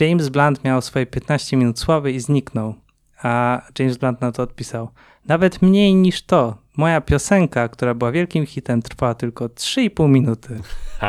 [0.00, 2.74] James Blunt miał swoje 15 minut sławy i zniknął.
[3.22, 4.88] A James Blunt na to odpisał
[5.26, 6.58] nawet mniej niż to.
[6.78, 10.60] Moja piosenka, która była wielkim hitem, trwała tylko 3,5 minuty.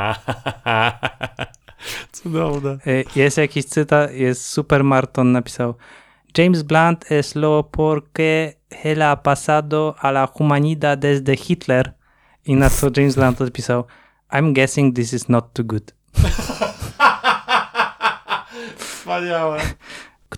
[2.11, 2.77] Cudowne.
[2.87, 5.75] Y, Jest jakiś cytat, jest Super Marton napisał
[6.37, 8.53] James Blunt es lo porque
[8.83, 11.93] él ha pasado a la humanidad desde Hitler.
[12.45, 13.83] I na to James Blunt odpisał
[14.31, 15.93] I'm guessing this is not too good.
[18.77, 19.61] Wspaniałe.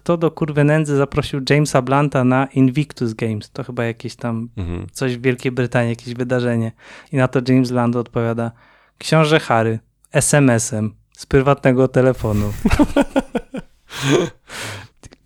[0.03, 3.49] Kto do kurwy nędzy zaprosił Jamesa Blunta na Invictus Games?
[3.51, 4.87] To chyba jakieś tam Mhm.
[4.91, 6.71] coś w Wielkiej Brytanii, jakieś wydarzenie.
[7.11, 8.51] I na to James Blunt odpowiada
[8.97, 9.79] Książę Harry,
[10.11, 12.53] SMS-em, z prywatnego telefonu.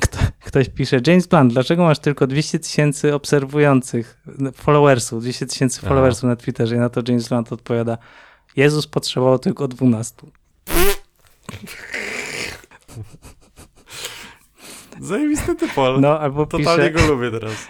[0.01, 4.21] Kto, ktoś pisze, James Blunt, dlaczego masz tylko 200 tysięcy obserwujących,
[4.53, 5.89] followersów, 200 tysięcy Aha.
[5.89, 6.75] followersów na Twitterze?
[6.75, 7.97] I na to James Blunt odpowiada,
[8.55, 10.15] Jezus potrzebował tylko 12.
[15.01, 16.01] Zajebisty typol.
[16.01, 17.67] No, albo Totalnie pisze, go lubię teraz.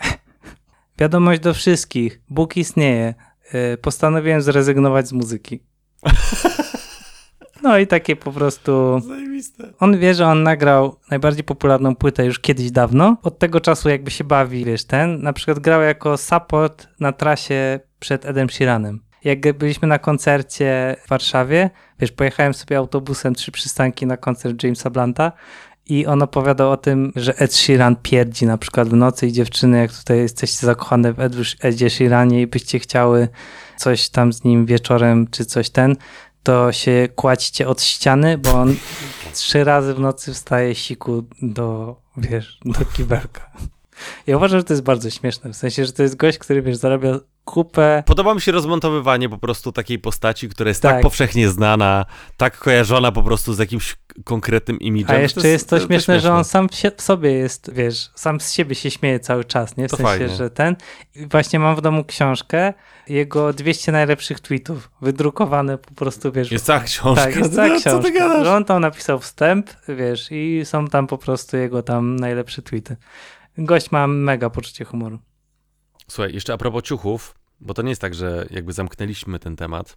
[0.98, 3.14] wiadomość do wszystkich, Bóg istnieje,
[3.54, 5.60] y, postanowiłem zrezygnować z muzyki.
[7.62, 9.00] No i takie po prostu...
[9.08, 9.72] Zajebiste.
[9.78, 13.16] On wie, że on nagrał najbardziej popularną płytę już kiedyś dawno.
[13.22, 15.22] Od tego czasu jakby się bawi, wiesz, ten.
[15.22, 19.00] Na przykład grał jako support na trasie przed Edem Sheeranem.
[19.24, 24.90] Jak byliśmy na koncercie w Warszawie, wiesz, pojechałem sobie autobusem trzy przystanki na koncert Jamesa
[24.90, 25.32] Blanta
[25.90, 29.78] i on opowiadał o tym, że Ed Sheeran pierdzi na przykład w nocy i dziewczyny,
[29.78, 31.18] jak tutaj jesteście zakochane w
[31.62, 33.28] Edzie Sheeranie i byście chciały
[33.76, 35.96] coś tam z nim wieczorem czy coś ten,
[36.42, 38.76] to się kładźcie od ściany, bo on
[39.32, 43.50] trzy razy w nocy wstaje siku do, wiesz, do kibelka.
[44.26, 46.76] Ja uważam, że to jest bardzo śmieszne, w sensie, że to jest gość, który, wiesz,
[46.76, 51.02] zarabia kupę, Podoba mi się rozmontowywanie po prostu takiej postaci, która jest tak, Tak.
[51.02, 52.04] powszechnie znana,
[52.36, 55.10] tak kojarzona po prostu z jakimś konkretnym imidżem.
[55.16, 56.32] a że jeszcze jest to, śmieszne, że śmieszne.
[56.38, 59.88] on sam w, sobie jest, wiesz, sam z siebie się śmieje cały czas, nie?
[59.88, 60.28] W To sensie, fajnie.
[60.28, 60.76] że ten.
[61.14, 62.74] I właśnie mam w domu książkę,
[63.08, 67.24] jego 200 najlepszych tweetów, wydrukowane po prostu, wiesz, Jest cała książka.
[67.24, 68.28] Tak, jest cała No, Co ty książka.
[68.28, 68.44] gadasz?
[68.46, 72.96] Że on tam napisał wstęp, wiesz, i są tam po prostu jego tam najlepsze tweety.
[73.58, 75.18] Gość ma mega poczucie humoru.
[76.08, 79.96] Słuchaj, jeszcze a propos ciuchów, bo to nie jest tak, że jakby zamknęliśmy ten temat,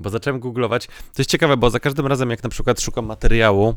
[0.00, 0.86] bo zacząłem googlować.
[0.86, 3.74] To jest ciekawe, bo za każdym razem, jak na przykład szukam materiału,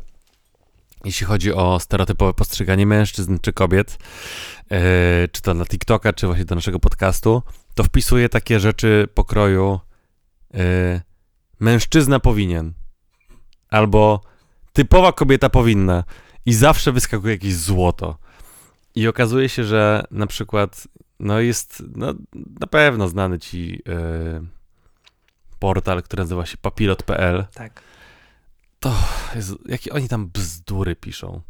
[1.04, 3.98] jeśli chodzi o stereotypowe postrzeganie mężczyzn czy kobiet,
[4.70, 7.42] e, czy to na TikToka, czy właśnie do naszego podcastu,
[7.74, 9.80] to wpisuję takie rzeczy pokroju
[10.54, 11.00] e,
[11.60, 12.72] mężczyzna powinien
[13.70, 14.20] albo
[14.72, 16.04] typowa kobieta powinna
[16.46, 18.18] i zawsze wyskakuje jakieś złoto.
[18.94, 20.88] I okazuje się, że na przykład
[21.20, 22.14] no jest no,
[22.60, 24.57] na pewno znany ci e,
[25.58, 27.44] portal, który nazywa się papilot.pl.
[27.54, 27.82] Tak.
[29.34, 31.40] Jezu, jakie oni tam bzdury piszą.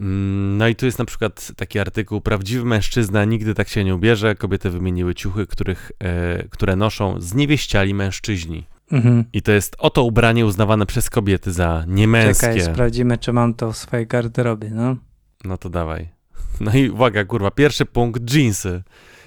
[0.00, 3.94] Mm, No i tu jest na przykład taki artykuł Prawdziwy mężczyzna nigdy tak się nie
[3.94, 4.34] ubierze.
[4.34, 8.66] Kobiety wymieniły ciuchy, których, e, które noszą zniewieściali mężczyźni.
[8.92, 9.24] Mhm.
[9.32, 12.46] I to jest oto ubranie uznawane przez kobiety za niemęskie.
[12.46, 14.96] Czekaj, sprawdzimy, czy mam to w swojej garderobie, no.
[15.44, 16.08] No to dawaj.
[16.60, 18.82] No i uwaga, kurwa, pierwszy punkt, jeansy.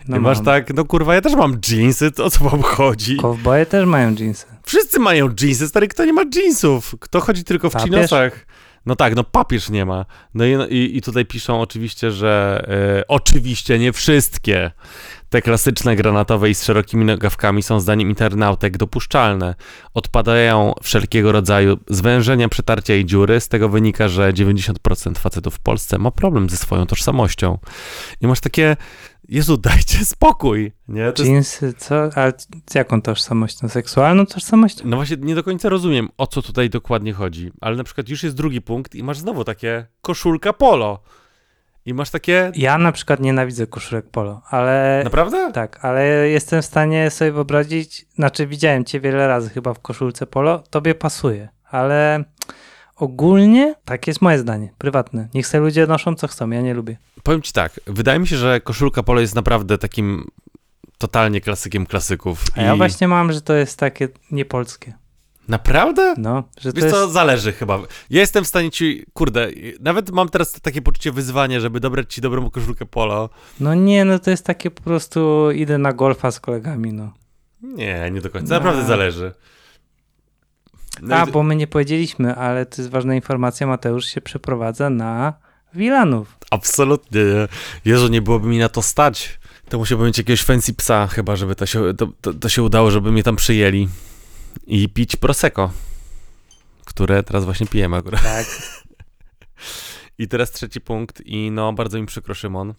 [0.08, 0.46] No I masz mam.
[0.46, 3.18] tak, no kurwa, ja też mam jeansy, to o co wam chodzi?
[3.18, 4.46] Kowboje też mają jeansy.
[4.64, 6.96] Wszyscy mają jeansy, stary, kto nie ma jeansów?
[7.00, 7.86] Kto chodzi tylko w Papież?
[7.90, 8.46] chinosach?
[8.86, 10.06] No tak, no papież nie ma.
[10.34, 12.64] No i, i, i tutaj piszą oczywiście, że
[13.00, 14.72] e, oczywiście nie wszystkie
[15.30, 19.56] te klasyczne granatowe i z szerokimi nogawkami są zdaniem internautek dopuszczalne.
[19.94, 23.40] Odpadają wszelkiego rodzaju zwężenia, przetarcia i dziury.
[23.40, 27.58] Z tego wynika, że 90% facetów w Polsce ma problem ze swoją tożsamością.
[28.22, 28.78] I masz takie,
[29.30, 31.12] Jezu, dajcie spokój, nie?
[31.12, 32.10] To jest Jeansy, co?
[32.16, 32.34] Ale
[32.70, 33.70] z jaką tożsamością?
[33.70, 34.84] Seksualną tożsamością?
[34.86, 37.52] No właśnie, nie do końca rozumiem, o co tutaj dokładnie chodzi.
[37.62, 41.00] Ale na przykład już jest drugi punkt i masz znowu takie koszulka polo.
[41.86, 42.52] I masz takie...
[42.56, 45.02] Ja na przykład nienawidzę koszulek polo, ale...
[45.04, 45.52] Naprawdę?
[45.54, 50.28] Tak, ale jestem w stanie sobie wyobrazić, znaczy widziałem cię wiele razy chyba w koszulce
[50.28, 52.24] polo, tobie pasuje, ale
[53.00, 55.28] ogólnie tak jest moje zdanie, prywatne.
[55.34, 56.98] Niech sobie ludzie noszą co chcą, ja nie lubię.
[57.24, 60.28] Powiem ci tak, wydaje mi się, że koszulka polo jest naprawdę takim
[60.98, 62.44] totalnie klasykiem klasyków.
[62.56, 64.94] A ja I- właśnie mam, że to jest takie niepolskie.
[65.48, 66.16] Naprawdę?
[66.18, 66.96] No, że to Wiesz jest...
[66.96, 67.80] co, zależy chyba.
[68.10, 69.48] Ja jestem w stanie ci, kurde,
[69.80, 73.30] nawet mam teraz takie poczucie wyzwania, żeby dobrać ci dobrą koszulkę polo.
[73.60, 77.14] No nie, no to jest takie po prostu idę na golfa z kolegami, no.
[77.62, 78.54] Nie, nie do końca.
[78.54, 78.60] No.
[78.60, 79.34] Naprawdę zależy.
[81.02, 85.34] No A, bo my nie powiedzieliśmy, ale to jest ważna informacja, Mateusz się przeprowadza na
[85.74, 86.38] Wilanów.
[86.52, 87.48] Absolutnie nie.
[87.86, 89.40] Jezu, nie byłoby mi na to stać.
[89.70, 92.92] To musiałbym mieć jakiegoś fancy psa chyba, żeby to się, to, to, to się udało,
[92.92, 93.90] żeby mnie tam przyjęli.
[94.68, 95.72] I pić Prosecco,
[96.86, 98.24] które teraz właśnie pijemy akurat.
[98.24, 98.46] Tak.
[100.18, 102.74] I teraz trzeci punkt i no, bardzo mi przykro, Szymon.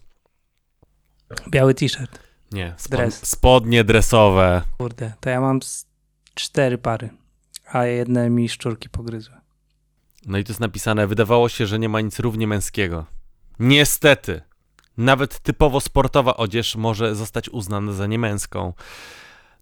[1.49, 2.19] Biały t-shirt.
[2.51, 3.27] Nie, spod, Dres.
[3.27, 4.61] spodnie dresowe.
[4.77, 5.59] Kurde, to ja mam
[6.33, 7.09] cztery pary,
[7.73, 9.35] a jedne mi szczurki pogryzły.
[10.25, 13.05] No i tu jest napisane, wydawało się, że nie ma nic równie męskiego.
[13.59, 14.41] Niestety,
[14.97, 18.73] nawet typowo sportowa odzież może zostać uznana za niemęską.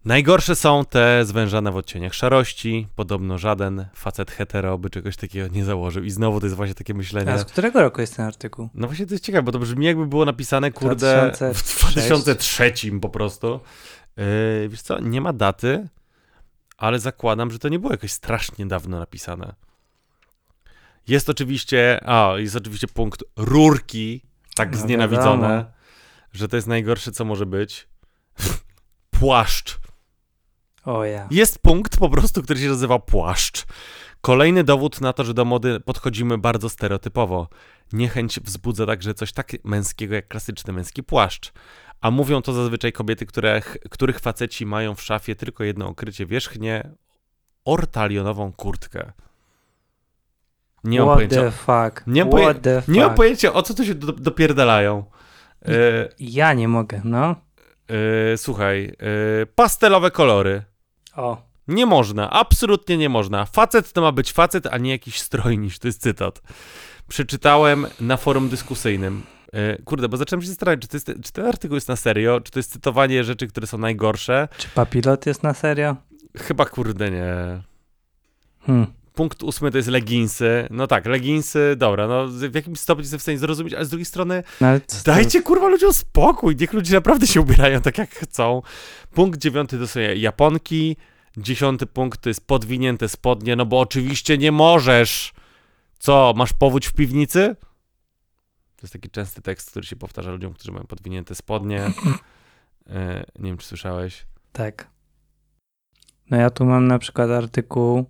[0.04, 2.86] Najgorsze są te zwężane w odcieniach szarości.
[2.96, 6.04] Podobno żaden facet hetero by czegoś takiego nie założył.
[6.04, 7.32] I znowu to jest właśnie takie myślenie.
[7.32, 8.68] A z którego roku jest ten artykuł?
[8.74, 12.08] No właśnie to jest ciekawe, bo to brzmi jakby było napisane, kurde, w 2006.
[12.08, 13.60] 2003 po prostu.
[14.16, 14.24] Yy,
[14.68, 15.88] wiesz co, nie ma daty,
[16.80, 19.54] ale zakładam, że to nie było jakoś strasznie dawno napisane.
[21.08, 24.22] Jest oczywiście, a, jest oczywiście punkt rurki,
[24.56, 25.70] tak No znienawidzone, wiadomo.
[26.32, 27.88] że to jest najgorsze, co może być.
[29.10, 29.78] Płaszcz.
[30.84, 31.28] O ja.
[31.30, 33.66] Jest punkt po prostu, który się nazywa płaszcz,
[34.20, 37.48] Kolejny dowód na to, że do mody podchodzimy bardzo stereotypowo.
[37.92, 41.52] Niechęć wzbudza także coś tak męskiego jak klasyczny męski płaszcz.
[42.00, 46.90] A mówią to zazwyczaj kobiety, których, których faceci mają w szafie tylko jedno okrycie wierzchnie,
[47.64, 49.12] ortalionową kurtkę.
[50.84, 51.42] Nie mam What pojęcia.
[51.42, 52.06] the fuck?
[52.06, 52.54] Nie mam, poje...
[52.54, 52.88] The fuck?
[52.94, 55.04] nie mam pojęcia, o co tu się do, dopierdalają.
[55.64, 55.72] E,
[56.18, 57.36] Ja nie mogę, no.
[58.32, 58.84] e, słuchaj,
[59.42, 60.62] e, pastelowe kolory.
[61.16, 63.44] O, Nie można, absolutnie nie można.
[63.44, 65.78] Facet to ma być facet, a nie jakiś strojnisz.
[65.78, 66.42] To jest cytat.
[67.08, 69.22] Przeczytałem na forum dyskusyjnym.
[69.52, 72.40] E, Kurde, bo zacząłem się zastanawiać, czy, to jest, czy ten artykuł jest na serio,
[72.40, 74.48] czy to jest cytowanie rzeczy, które są najgorsze.
[74.58, 75.96] czy papilot jest na serio?
[76.36, 77.62] Chyba kurde nie.
[78.66, 78.86] Hmm.
[79.14, 80.66] Punkt ósmy to jest leginsy.
[80.70, 84.04] No tak, leginsy, dobra, no w jakimś stopniu jestem w stanie zrozumieć, ale z drugiej
[84.04, 84.66] strony No,
[85.04, 88.62] dajcie kurwa ludziom spokój, niech ludzie naprawdę się ubierają tak jak chcą.
[89.14, 90.96] Punkt dziewiąty to są japonki,
[91.36, 95.32] dziesiąty punkt to jest podwinięte spodnie, no bo oczywiście nie możesz.
[95.98, 97.56] Co, masz powódź w piwnicy?
[98.76, 101.82] To jest taki częsty tekst, który się powtarza ludziom, którzy mają podwinięte spodnie.
[102.86, 104.26] E, nie wiem, czy słyszałeś.
[104.52, 104.90] Tak.
[106.30, 108.04] No ja tu mam na przykład artykuł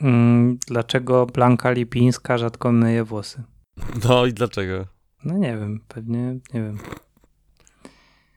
[0.00, 3.42] mm, dlaczego Blanka Lipińska rzadko myje włosy.
[4.08, 4.86] No i dlaczego?
[5.24, 6.78] No nie wiem, pewnie, nie wiem.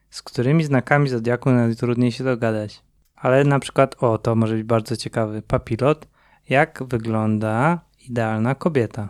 [0.09, 2.83] Z którymi znakami zodiaku najtrudniej się dogadać.
[3.15, 5.41] Ale na przykład, o, to może być bardzo ciekawy.
[5.41, 6.07] Papilot.
[6.49, 9.09] Jak wygląda idealna kobieta?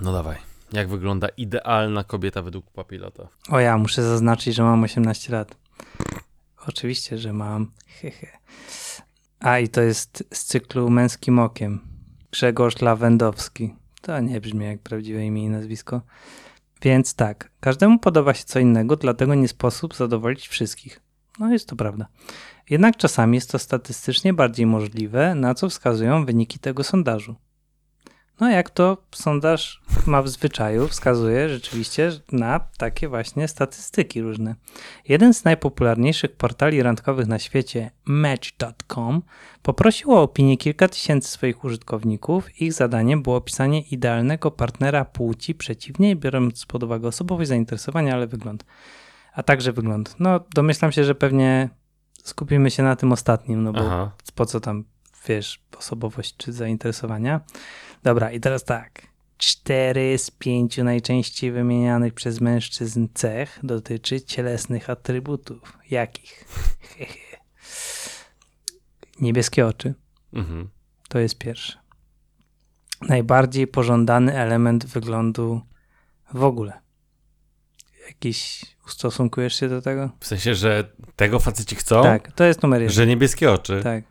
[0.00, 0.36] No dawaj.
[0.72, 3.28] Jak wygląda idealna kobieta według papilota?
[3.50, 5.56] O ja, muszę zaznaczyć, że mam 18 lat.
[6.66, 7.70] Oczywiście, że mam.
[7.86, 8.38] Hehe.
[9.40, 11.80] A i to jest z cyklu Męskim Okiem.
[12.32, 13.74] Grzegorz Lawendowski.
[14.02, 16.00] To nie brzmi jak prawdziwe imię i nazwisko.
[16.82, 21.00] Więc tak, każdemu podoba się co innego, dlatego nie sposób zadowolić wszystkich.
[21.38, 22.06] No jest to prawda.
[22.70, 27.36] Jednak czasami jest to statystycznie bardziej możliwe, na co wskazują wyniki tego sondażu.
[28.40, 34.54] No jak to sondaż ma w zwyczaju, wskazuje rzeczywiście na takie właśnie statystyki różne.
[35.08, 39.22] Jeden z najpopularniejszych portali randkowych na świecie, Match.com,
[39.62, 42.60] poprosił o opinię kilka tysięcy swoich użytkowników.
[42.60, 48.64] Ich zadaniem było opisanie idealnego partnera płci przeciwnej, biorąc pod uwagę osobowość, zainteresowania, ale wygląd.
[49.38, 50.16] A także wygląd.
[50.18, 51.68] No, domyślam się, że pewnie
[52.24, 54.12] skupimy się na tym ostatnim, no bo Aha.
[54.34, 54.84] po co tam,
[55.28, 57.40] wiesz, osobowość czy zainteresowania.
[58.02, 59.02] Dobra, i teraz tak.
[59.36, 65.78] Cztery z pięciu najczęściej wymienianych przez mężczyzn cech dotyczy cielesnych atrybutów.
[65.90, 66.44] Jakich?
[69.20, 69.94] Niebieskie oczy.
[70.32, 70.68] Mhm.
[71.08, 71.78] To jest pierwsze.
[73.08, 75.60] Najbardziej pożądany element wyglądu
[76.34, 76.87] w ogóle.
[78.08, 80.10] Jakiś ustosunkujesz się do tego?
[80.20, 80.84] W sensie, że
[81.16, 82.02] tego faceci chcą?
[82.02, 82.94] Tak, to jest numer jeden.
[82.94, 83.80] Że niebieskie oczy.
[83.82, 84.04] Tak.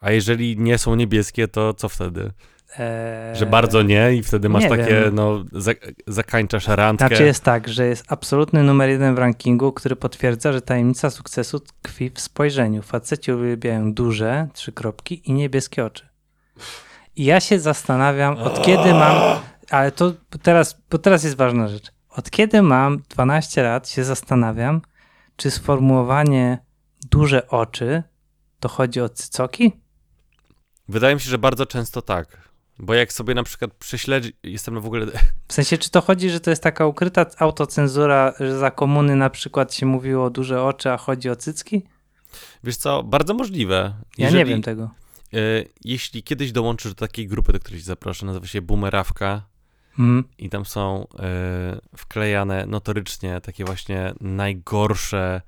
[0.00, 2.30] A jeżeli nie są niebieskie, to co wtedy?
[2.78, 5.14] Eee, Że bardzo nie i wtedy masz nie takie, wiem.
[5.14, 5.72] no, za,
[6.06, 7.08] zakańczasz randkę.
[7.08, 11.60] Znaczy jest tak, że jest absolutny numer jeden w rankingu, który potwierdza, że tajemnica sukcesu
[11.60, 12.82] tkwi w spojrzeniu.
[12.82, 16.08] Faceci uwielbiają duże, trzy kropki i niebieskie oczy.
[17.16, 19.38] I ja się zastanawiam, od kiedy mam,
[19.70, 20.12] ale to
[20.42, 21.93] teraz, bo teraz jest ważna rzecz.
[22.16, 24.80] Od kiedy mam 12 lat się zastanawiam,
[25.36, 26.58] czy sformułowanie
[27.10, 28.02] duże oczy
[28.60, 29.72] to chodzi o cycoki?
[30.88, 32.48] Wydaje mi się, że bardzo często tak.
[32.78, 34.32] Bo jak sobie na przykład prześledzi...
[34.42, 35.06] Jestem w ogóle...
[35.48, 39.30] W sensie, czy to chodzi, że to jest taka ukryta autocenzura, że za komuny na
[39.30, 41.82] przykład się mówiło duże oczy, a chodzi o cycki?
[42.64, 43.94] Wiesz co, bardzo możliwe.
[44.18, 44.90] Ja nie wiem tego.
[45.32, 45.38] e,
[45.84, 49.53] jeśli kiedyś dołączysz do takiej grupy, do której cię zaproszę, nazywa się Boomerawka
[49.98, 50.24] Mhm.
[50.38, 55.40] i tam są e, wklejane notorycznie takie właśnie najgorsze,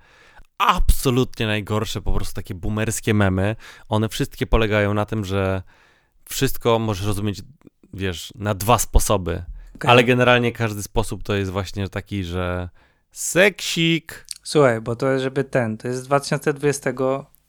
[0.59, 3.57] absolutnie najgorsze, po prostu takie boomerskie memy.
[3.89, 5.63] One wszystkie polegają na tym, że
[6.25, 7.43] wszystko możesz rozumieć,
[7.95, 9.45] wiesz, na dwa sposoby.
[9.75, 9.91] Okej.
[9.91, 12.69] Ale generalnie każdy sposób to jest właśnie taki, że
[13.13, 14.27] seksik.
[14.43, 16.91] Słuchaj, bo to jest, żeby ten, to jest z 2020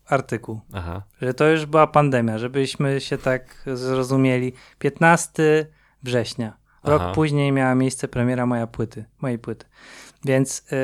[0.06, 1.04] artykuł, Aha.
[1.22, 4.54] że to już była pandemia, żebyśmy się tak zrozumieli.
[4.80, 5.66] 15
[6.04, 6.58] września.
[6.88, 7.12] Rok Aha.
[7.16, 9.66] później miała miejsce premiera moja płyty, mojej płyty.
[10.26, 10.78] Więc yy,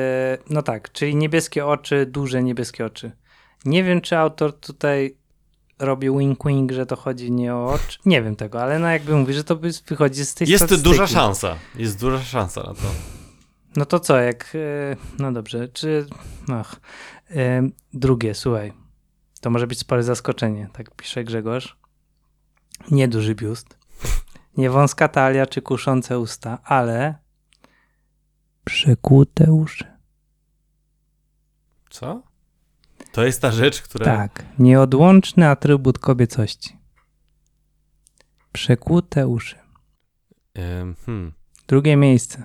[0.50, 3.12] no tak, czyli niebieskie oczy, duże niebieskie oczy.
[3.64, 5.16] Nie wiem, czy autor tutaj
[5.78, 7.98] robi wink-wink, że to chodzi nie o oczy.
[8.06, 9.56] Nie wiem tego, ale no jakby mówi, że to
[9.88, 10.90] wychodzi z tej Jest statystyki.
[10.90, 11.56] duża szansa.
[11.74, 12.82] Jest duża szansa na to.
[13.76, 14.52] No to co, jak.
[14.54, 16.06] e, No dobrze, czy.
[16.52, 16.76] Ach.
[17.30, 18.72] E, Drugie, słuchaj.
[19.40, 21.76] To może być spore zaskoczenie, tak pisze Grzegorz.
[22.90, 23.78] Nie duży biust,
[24.56, 27.14] nie wąska talia czy kuszące usta, ale.
[28.64, 29.84] Przykute uszy.
[31.90, 32.22] Co?
[33.12, 34.06] To jest ta rzecz, która...
[34.06, 36.78] Tak, nieodłączny atrybut kobiecości.
[38.52, 39.56] Przekłute uszy.
[40.58, 41.32] Ym, hmm.
[41.66, 42.42] Drugie miejsce.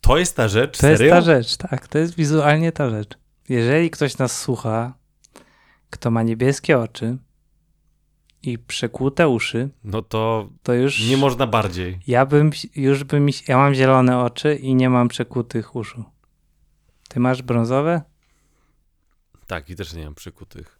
[0.00, 0.78] To jest ta rzecz?
[0.78, 1.14] To jest Serio?
[1.14, 3.18] ta rzecz, tak, to jest wizualnie ta rzecz.
[3.48, 4.94] Jeżeli ktoś nas słucha,
[5.90, 7.18] kto ma niebieskie oczy
[8.42, 11.98] i przekłute uszy, No to to już nie można bardziej.
[12.06, 16.04] ja bym już bym ja mam zielone oczy i nie mam przekłutych uszu.
[17.08, 18.02] Ty masz brązowe?
[19.46, 20.78] Tak, i też nie mam przykutych.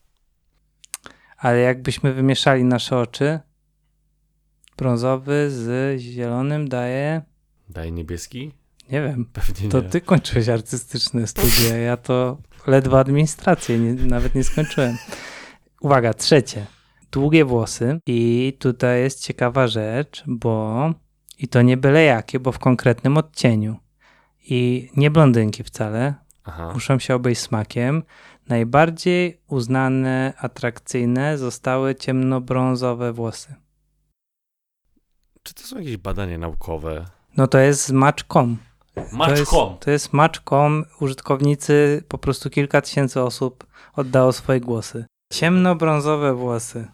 [1.38, 3.40] Ale jakbyśmy wymieszali nasze oczy,
[4.78, 7.22] brązowy z zielonym daje,
[7.68, 8.52] Daje niebieski?
[8.90, 9.88] nie wiem, Pewnie to nie.
[9.88, 14.96] ty kończyłeś artystyczne studia, ja to ledwo administrację, nie, nawet nie skończyłem.
[15.80, 16.66] Uwaga, trzecie.
[17.16, 20.90] Długie włosy i tutaj jest ciekawa rzecz, bo
[21.38, 23.76] i to nie byle jakie, bo w konkretnym odcieniu.
[24.48, 26.14] I nie blondynki wcale,
[26.44, 26.70] Aha.
[26.74, 28.02] muszą się obejść smakiem.
[28.48, 33.54] Najbardziej uznane, atrakcyjne zostały ciemnobrązowe włosy.
[35.42, 37.04] Czy to są jakieś badania naukowe?
[37.36, 38.56] No to jest z Match.com.
[38.94, 39.78] To jest, Match.com.
[39.80, 40.84] to jest Match.com.
[41.00, 45.06] Użytkownicy, po prostu kilka tysięcy osób oddało swoje głosy.
[45.32, 46.86] Ciemnobrązowe włosy.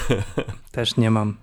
[0.72, 1.36] Też nie mam.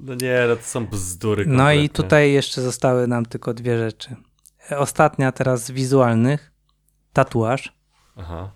[0.00, 4.16] No nie, no to są bzdury No i tutaj jeszcze zostały nam tylko dwie rzeczy.
[4.70, 6.52] Ostatnia teraz z wizualnych.
[7.12, 7.72] Tatuaż.
[8.16, 8.50] Aha.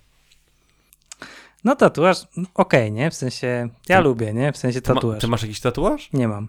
[1.64, 2.18] No tatuaż,
[2.54, 3.10] okej, nie?
[3.10, 4.52] W sensie, ja Ty- lubię, nie?
[4.52, 5.20] W sensie Ty, ma, tatuaż.
[5.20, 6.12] ty masz jakiś tatuaż?
[6.12, 6.48] Nie mam.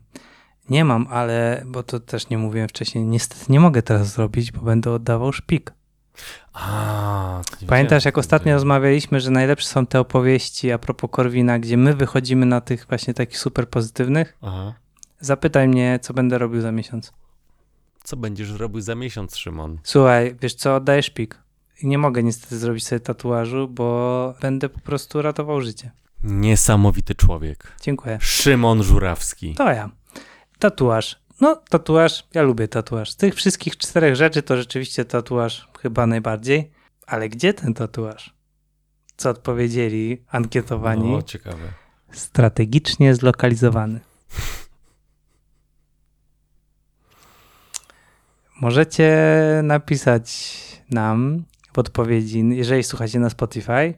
[0.70, 4.62] Nie mam, ale, bo to też nie mówiłem wcześniej, niestety nie mogę teraz zrobić, bo
[4.62, 5.74] będę oddawał szpik.
[6.54, 11.94] A, Pamiętasz, jak ostatnio rozmawialiśmy, że najlepsze są te opowieści a propos Korwina, gdzie my
[11.94, 14.38] wychodzimy na tych właśnie takich super pozytywnych?
[14.42, 14.74] Aha.
[15.20, 17.14] Zapytaj mnie, co będę robił za miesiąc.
[18.04, 19.78] Co będziesz robił za miesiąc, Szymon?
[19.84, 21.38] Słuchaj, wiesz co, oddajesz szpik.
[21.84, 25.92] I nie mogę niestety zrobić sobie tatuażu, bo będę po prostu ratował życie.
[26.24, 27.72] Niesamowity człowiek.
[27.82, 28.18] Dziękuję.
[28.22, 29.56] Szymon Żurawski.
[29.56, 29.90] To ja.
[30.60, 31.22] Tatuaż.
[31.42, 33.12] No, tatuaż, ja lubię tatuaż.
[33.12, 36.72] Z tych wszystkich czterech rzeczy to rzeczywiście tatuaż chyba najbardziej.
[37.08, 38.34] Ale gdzie ten tatuaż?
[39.18, 41.12] Co odpowiedzieli ankietowani?
[41.12, 41.74] No, ciekawe.
[42.12, 44.00] Strategicznie zlokalizowany.
[48.62, 49.18] Możecie
[49.64, 50.58] napisać
[50.90, 53.94] nam w odpowiedzi, jeżeli słuchacie na Spotify,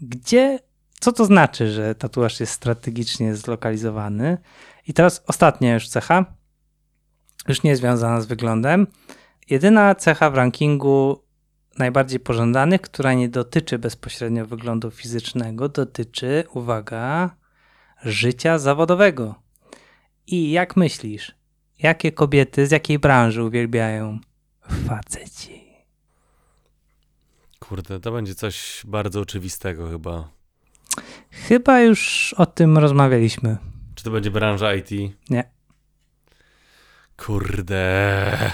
[0.00, 0.58] gdzie,
[1.00, 4.38] co to znaczy, że tatuaż jest strategicznie zlokalizowany.
[4.86, 6.37] I teraz ostatnia już cecha,
[7.48, 8.86] już nie związana z wyglądem.
[9.50, 11.22] Jedyna cecha w rankingu
[11.78, 17.36] najbardziej pożądanych, która nie dotyczy bezpośrednio wyglądu fizycznego, dotyczy, uwaga,
[18.02, 19.34] życia zawodowego.
[20.26, 21.34] I jak myślisz,
[21.78, 24.18] jakie kobiety z jakiej branży uwielbiają
[24.88, 25.68] faceci?
[27.58, 30.28] Kurde, to będzie coś bardzo oczywistego chyba.
[31.30, 33.56] Chyba już o tym rozmawialiśmy.
[33.94, 34.90] Czy to będzie branża IT?
[35.30, 35.57] Nie.
[37.18, 38.52] Kurde.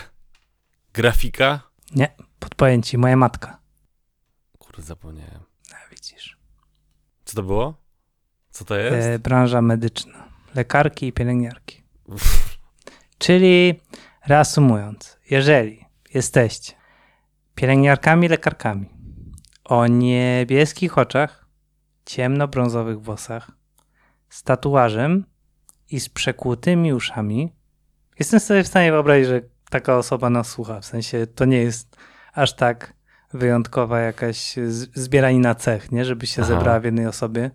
[0.94, 1.60] Grafika?
[1.96, 2.08] Nie,
[2.38, 3.58] podpowiem ci, moja matka.
[4.58, 5.40] Kurde, zapomniałem.
[5.72, 6.38] A, widzisz.
[7.24, 7.74] Co to było?
[8.50, 9.08] Co to jest?
[9.08, 10.28] E, branża medyczna.
[10.54, 11.82] Lekarki i pielęgniarki.
[13.18, 13.80] Czyli
[14.26, 15.84] reasumując, jeżeli
[16.14, 16.72] jesteście
[17.54, 18.90] pielęgniarkami, lekarkami
[19.64, 21.46] o niebieskich oczach,
[22.06, 23.50] ciemnobrązowych włosach,
[24.28, 25.24] z tatuażem
[25.90, 27.52] i z przekłutymi uszami,
[28.18, 29.40] jestem sobie w stanie wyobrazić, że
[29.70, 30.80] taka osoba nas słucha.
[30.80, 31.96] W sensie to nie jest
[32.32, 32.94] aż tak
[33.32, 34.54] wyjątkowa jakaś
[34.94, 36.04] zbieranina cech, nie?
[36.04, 36.48] Żeby się Aha.
[36.54, 37.50] zebrała w jednej osobie.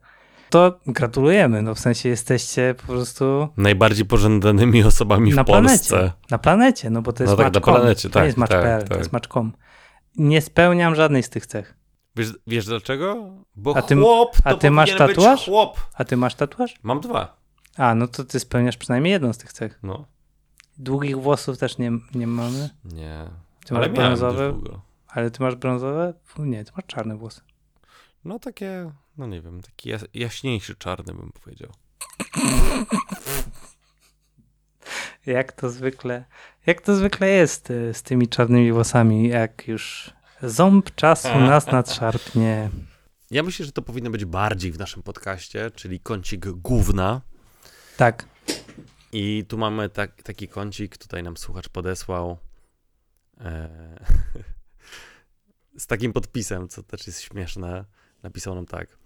[0.49, 5.89] To gratulujemy, no w sensie jesteście po prostu Najbardziej pożądanymi osobami na w Polsce.
[5.97, 6.13] planecie.
[6.31, 8.79] Na planecie, no bo to jest No tak, na planecie, To tak, nie jest Match.pl,
[8.79, 9.13] tak, to jest tak.
[9.13, 9.53] Match.com.
[10.17, 11.75] Nie spełniam żadnej z tych cech.
[12.15, 13.29] Wiesz, wiesz dlaczego?
[13.55, 15.45] Bo A ty- chłop a to ty masz tatuaż?
[15.45, 15.79] chłop.
[15.93, 16.75] A ty masz tatuaż?
[16.83, 17.37] Mam dwa.
[17.77, 19.79] A, no to ty spełniasz przynajmniej jedną z tych cech.
[19.83, 20.05] No,
[20.79, 22.69] Długich włosów też nie, nie mamy.
[22.85, 23.25] nie.
[23.65, 24.81] Ty Ale masz brązowe, dość długo.
[25.07, 26.13] ale ty masz brązowe?
[26.39, 27.41] Nie, ty masz czarne włosy.
[28.25, 31.69] No takie, no nie wiem, taki jas jaśniejszy czarny bym powiedział.
[35.25, 36.25] Jak to zwykle,
[36.65, 40.13] jak to zwykle jest y, z tymi czarnymi włosami, jak już
[40.43, 42.69] ząb czasu nas nadszarpnie.
[43.31, 47.21] Ja myślę, że to powinno być bardziej w naszym podcaście, czyli kącik główna.
[47.97, 48.25] Tak,
[49.11, 52.37] I tu mamy tak, taki kącik, tutaj nam słuchacz podesłał
[53.41, 53.69] e,
[55.77, 57.85] z takim podpisem, co też jest śmieszne.
[58.23, 58.97] Napisał nam tak.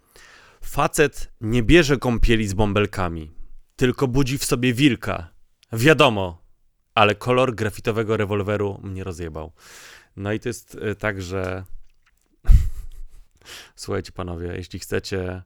[0.62, 3.32] Facet nie bierze kąpieli z bąbelkami,
[3.76, 5.30] tylko budzi w sobie wilka.
[5.74, 6.44] Wiadomo,
[6.96, 9.54] ale kolor grafitowego rewolweru mnie rozjebał.
[10.16, 11.64] No i to jest e, tak, że
[13.76, 15.44] słuchajcie panowie, jeśli chcecie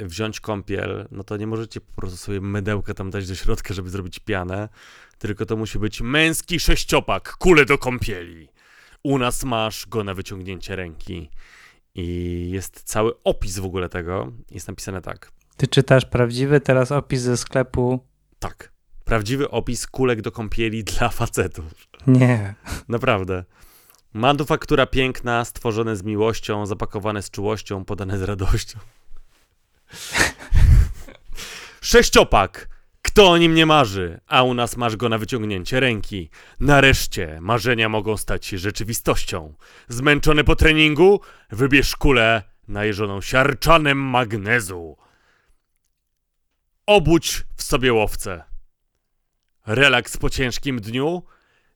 [0.00, 3.90] wziąć kąpiel, no to nie możecie po prostu sobie mydełka tam dać do środka, żeby
[3.90, 4.68] zrobić pianę,
[5.18, 8.48] tylko to musi być męski sześciopak, kule do kąpieli.
[9.02, 11.30] U nas masz go na wyciągnięcie ręki.
[11.94, 14.32] I jest cały opis w ogóle tego.
[14.50, 15.32] Jest napisane tak.
[15.56, 18.06] Ty czytasz prawdziwy teraz opis ze sklepu?
[18.38, 18.72] Tak.
[19.04, 21.64] Prawdziwy opis kulek do kąpieli dla facetów.
[22.06, 22.54] Nie.
[22.88, 23.44] Naprawdę.
[24.12, 28.78] Manufaktura piękna, stworzone z miłością, zapakowane z czułością, podane z radością.
[31.80, 32.76] Sześciopak!
[33.02, 34.20] Kto o nim nie marzy?
[34.26, 36.30] A u nas masz go na wyciągnięcie ręki.
[36.60, 39.54] Nareszcie marzenia mogą stać się rzeczywistością.
[39.88, 41.20] Zmęczony po treningu?
[41.50, 44.96] Wybierz kulę najeżoną siarczanem magnezu.
[46.86, 48.44] Obudź w sobie łowcę.
[49.66, 51.22] Relaks po ciężkim dniu?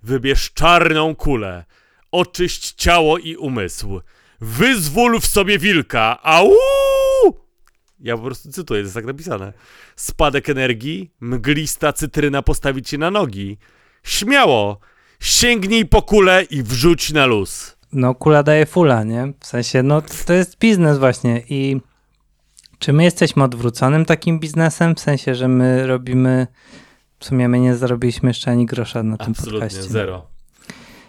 [0.02, 1.64] Wybierz czarną kulę.
[2.12, 4.00] Oczyść ciało i umysł.
[4.40, 6.22] Wyzwól w sobie wilka.
[6.22, 6.50] Au!
[8.00, 9.52] Ja po prostu cytuję, to jest tak napisane.
[9.96, 13.58] Spadek energii, mglista cytryna postawić się na nogi.
[14.02, 14.80] Śmiało!
[15.20, 17.76] Sięgnij po kulę i wrzuć na luz.
[17.92, 19.32] No, kula daje fula, nie?
[19.40, 21.80] W sensie, no to jest biznes właśnie i
[22.78, 24.94] czy my jesteśmy odwróconym takim biznesem?
[24.94, 26.46] W sensie, że my robimy,
[27.18, 29.82] w sumie my nie zarobiliśmy jeszcze ani grosza na tym Absolutnie, podcaście.
[29.92, 30.26] zero.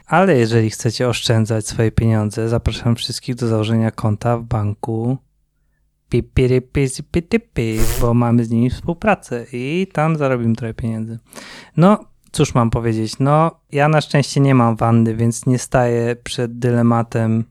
[0.07, 5.17] Ale jeżeli chcecie oszczędzać swoje pieniądze, zapraszam wszystkich do założenia konta w banku
[8.01, 11.20] bo mamy z nimi współpracę i tam zarobimy trochę pieniędzy.
[11.78, 16.59] No, cóż mam powiedzieć, no ja na szczęście nie mam wanny, więc nie staję przed
[16.59, 17.43] dylematem,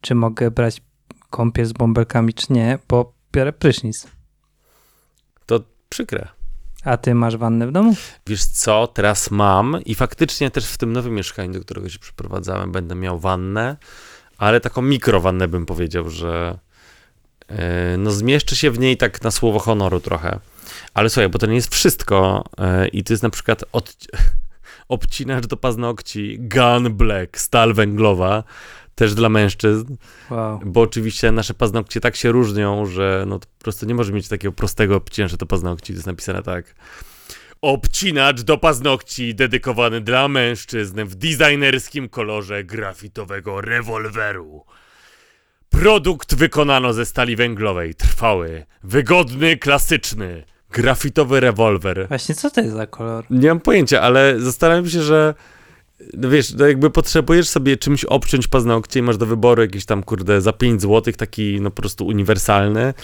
[0.00, 0.82] czy mogę brać
[1.30, 4.06] kąpiel z bąbelkami, czy nie, bo biorę prysznic.
[5.46, 6.28] To przykre.
[6.84, 7.94] A ty masz wannę w domu?
[8.26, 12.72] Wiesz co, teraz mam i faktycznie też w tym nowym mieszkaniu, do którego się przeprowadzałem,
[12.72, 13.76] będę miał wannę,
[14.38, 16.58] ale taką mikrowannę bym powiedział, że
[17.98, 20.38] no zmieszczę się w niej tak na słowo honoru trochę.
[20.94, 23.96] Ale słuchaj, bo to nie jest wszystko yy, i to jest na przykład od,
[24.88, 28.44] obcinacz do paznokci Gun Black, stal węglowa,
[28.94, 29.96] też dla mężczyzn,
[30.30, 30.60] Wow.
[30.64, 34.52] bo oczywiście nasze paznokcie tak się różnią, że no po prostu nie może mieć takiego
[34.52, 36.74] prostego obcinacza do paznokci, to jest napisane tak.
[37.62, 44.64] Obcinacz do paznokci dedykowany dla mężczyzn w designerskim kolorze grafitowego rewolweru.
[45.74, 52.08] Produkt wykonano ze stali węglowej, trwały, wygodny, klasyczny, grafitowy rewolwer.
[52.08, 53.24] Właśnie co to jest za kolor?
[53.30, 55.34] Nie mam pojęcia, ale zastanawiam się, że
[56.12, 60.02] no wiesz, no jakby potrzebujesz sobie czymś obciąć paznokcie i masz do wyboru jakiś tam,
[60.02, 62.94] kurde, za 5 zł taki no po prostu uniwersalny.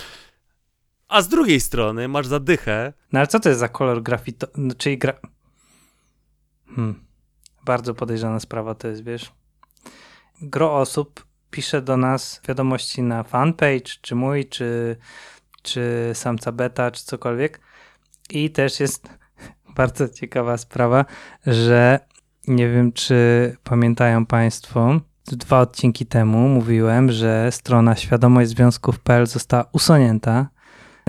[1.08, 2.92] A z drugiej strony masz zadychę.
[3.12, 4.46] No ale co to jest za kolor grafito...
[4.56, 5.12] No, czyli gra...
[6.76, 6.94] Hmm.
[7.64, 9.32] Bardzo podejrzana sprawa to jest, wiesz.
[10.42, 14.96] Gro osób pisze do nas wiadomości na fanpage, czy mój, czy,
[15.62, 17.60] czy samca beta, czy cokolwiek.
[18.30, 19.08] I też jest
[19.76, 21.04] bardzo ciekawa sprawa,
[21.46, 22.00] że
[22.48, 30.48] nie wiem, czy pamiętają Państwo, dwa odcinki temu mówiłem, że strona świadomość związków.pl została usunięta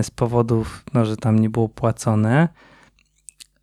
[0.02, 2.48] z powodów, no, że tam nie było płacone,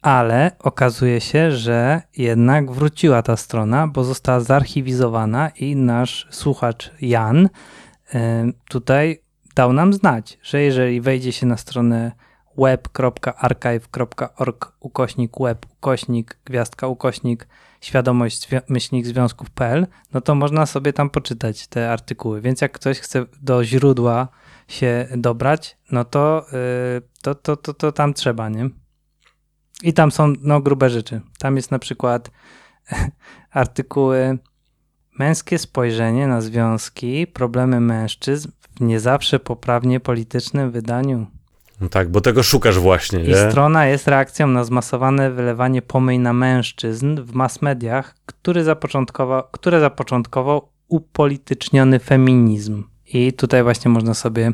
[0.02, 7.45] ale okazuje się, że jednak wróciła ta strona, bo została zarchiwizowana i nasz słuchacz Jan
[7.45, 7.50] y,
[8.70, 9.22] tutaj
[9.56, 12.12] dał nam znać, że jeżeli wejdzie się na stronę
[12.58, 17.47] web.archive.org ukośnik web ukośnik gwiazdka ukośnik
[17.82, 22.41] świadomość myślnik związków.pl, no to można sobie tam poczytać te artykuły.
[22.41, 24.28] Więc jak ktoś chce do źródła
[24.68, 28.70] się dobrać, no to, yy, to, to, to, to tam trzeba, nie?
[29.84, 31.22] I tam są no, grube rzeczy.
[31.40, 32.32] Tam jest na przykład
[33.52, 34.38] artykuły
[35.20, 41.28] Męskie spojrzenie na związki, problemy mężczyzn w nie zawsze poprawnie politycznym wydaniu.
[41.82, 43.52] No tak, bo tego szukasz właśnie, I nie?
[43.52, 49.80] strona jest reakcją na zmasowane wylewanie pomyj na mężczyzn w mass mediach, który zapoczątkował, które
[49.80, 52.84] zapoczątkował upolityczniony feminizm.
[53.14, 54.52] I tutaj właśnie można sobie,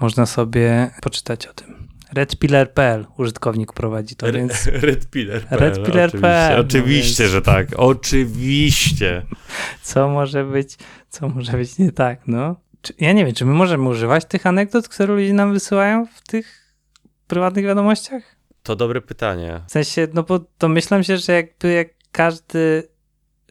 [0.00, 1.83] można sobie poczytać o tym.
[2.14, 5.46] Redpiller.pl użytkownik prowadzi to, więc Redpiller.
[5.50, 7.68] Redpiller.pl, Oczywiście, no oczywiście więc- że tak.
[7.76, 9.22] Oczywiście.
[9.82, 10.76] co może być,
[11.08, 12.56] co może być nie tak, no?
[13.00, 16.74] Ja nie wiem, czy my możemy używać tych anegdot, które ludzie nam wysyłają w tych
[17.26, 18.22] prywatnych wiadomościach?
[18.62, 19.60] To dobre pytanie.
[19.66, 22.88] W sensie, no bo domyślam się, że jakby jak każdy,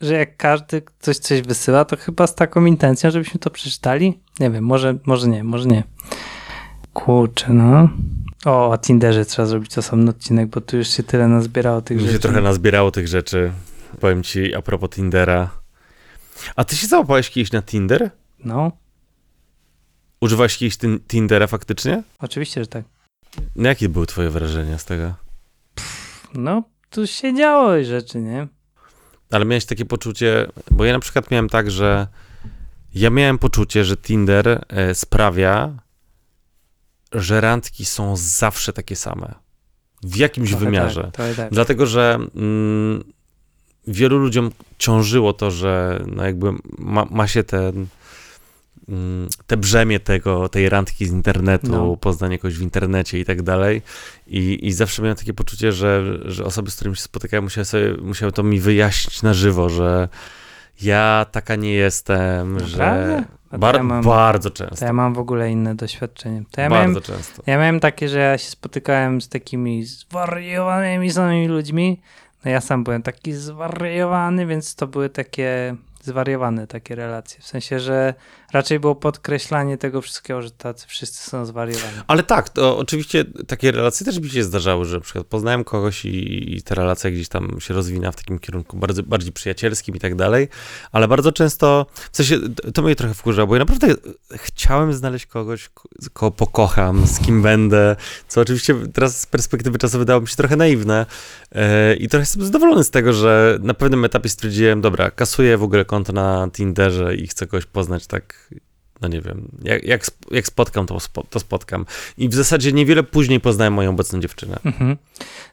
[0.01, 4.20] że jak każdy coś coś wysyła, to chyba z taką intencją, żebyśmy to przeczytali?
[4.39, 5.84] Nie wiem, może, może nie, może nie.
[6.93, 7.89] Kurczę, no.
[8.45, 12.03] O, o Tinderze trzeba zrobić osobny odcinek, bo tu już się tyle nazbierało tych Mi
[12.03, 12.19] się rzeczy.
[12.21, 13.51] trochę nazbierało tych rzeczy.
[13.99, 15.49] Powiem ci a propos Tindera.
[16.55, 18.09] A ty się załapałeś kiedyś na Tinder?
[18.45, 18.71] No,
[20.21, 22.03] Używałeś kiedyś tin- Tindera faktycznie?
[22.19, 22.85] Oczywiście, że tak.
[23.55, 25.13] No, jakie były twoje wrażenia z tego?
[26.33, 28.47] No, tu się działo rzeczy, nie?
[29.31, 32.07] Ale miałeś takie poczucie, bo ja na przykład miałem tak, że
[32.95, 35.69] ja miałem poczucie, że Tinder e, sprawia,
[37.14, 39.36] że randki są zawsze takie same.
[40.03, 41.11] W jakimś Trochę wymiarze.
[41.14, 41.51] Tak, tak.
[41.51, 43.03] Dlatego, że mm,
[43.88, 47.88] wielu ludziom ciążyło to, że no jakby ma, ma się ten,
[48.89, 51.97] mm, te brzemię tego, tej randki z internetu, No.
[51.97, 53.82] poznanie kogoś w internecie i tak dalej.
[54.28, 57.93] I, I zawsze miałem takie poczucie, że, że osoby, z którymi się spotykałem, musiały, sobie,
[58.01, 60.09] musiały to mi wyjaśnić na żywo, że
[60.82, 63.18] ja taka nie jestem, Naprawdę?
[63.18, 63.24] że
[63.58, 64.86] bar- ja mam- bardzo To często.
[64.86, 66.43] ja mam w ogóle inne doświadczenie.
[66.58, 67.43] Ja bardzo miałem, często.
[67.45, 72.01] ja miałem takie, że ja się spotykałem z takimi zwariowanymi samymi ludźmi.
[72.45, 77.41] No ja sam byłem taki zwariowany, więc to były takie zwariowane takie relacje.
[77.41, 78.14] W sensie, że
[78.54, 81.93] raczej było podkreślanie tego wszystkiego, że tacy wszyscy są zwariowani.
[82.08, 86.06] Ale tak, to oczywiście takie relacje też mi się zdarzały, że na przykład poznałem kogoś
[86.06, 89.99] i, i ta relacja gdzieś tam się rozwina w takim kierunku bardzo, bardziej przyjacielskim i
[89.99, 90.47] tak dalej,
[90.91, 92.38] ale bardzo często, w sensie
[92.74, 93.88] to- mnie trochę wkurza, bo ja naprawdę
[94.36, 97.95] chciałem znaleźć kogoś, ko- kogo pokocham, z kim będę,
[98.28, 101.06] co oczywiście teraz z perspektywy czasu wydało mi się trochę naiwne
[101.51, 105.64] e, i trochę jestem zadowolony z tego, że na pewnym etapie stwierdziłem, dobra, kasuję w
[105.64, 108.42] ogóle konto na Tinderze i chcę kogoś poznać tak
[109.03, 111.85] no nie wiem, jak, jak, jak spotkam, to, spo, to spotkam.
[112.17, 114.59] I w zasadzie niewiele później poznałem moją obecną dziewczynę.
[114.65, 114.97] Mhm.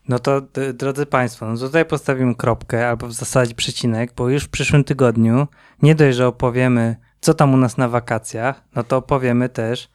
[0.09, 0.43] No to,
[0.75, 5.49] drodzy Państwo, no tutaj postawimy kropkę, albo w zasadzie przecinek, bo już w przyszłym tygodniu
[5.83, 9.89] nie dość, że opowiemy, co tam u nas na wakacjach, no to opowiemy też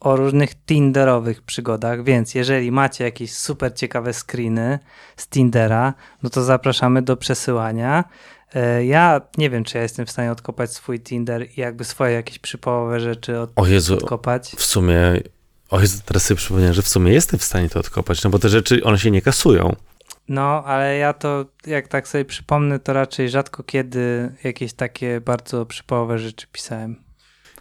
[0.00, 4.78] o różnych Tinderowych przygodach, więc jeżeli macie jakieś super ciekawe screeny
[5.16, 8.04] z Tindera, no to zapraszamy do przesyłania.
[8.54, 12.12] E, Ja nie wiem, czy ja jestem w stanie odkopać swój Tinder i jakby swoje
[12.14, 14.52] jakieś przypołowe rzeczy od, O Jezu, odkopać.
[14.56, 14.96] w sumie,
[15.70, 18.38] o Jezu, teraz sobie przypomniałem, że w sumie jestem w stanie to odkopać, no bo
[18.38, 19.76] te rzeczy, one się nie kasują.
[20.28, 25.66] No, ale ja to, jak tak sobie przypomnę, to raczej rzadko kiedy jakieś takie bardzo
[25.66, 27.02] przypołowe rzeczy pisałem.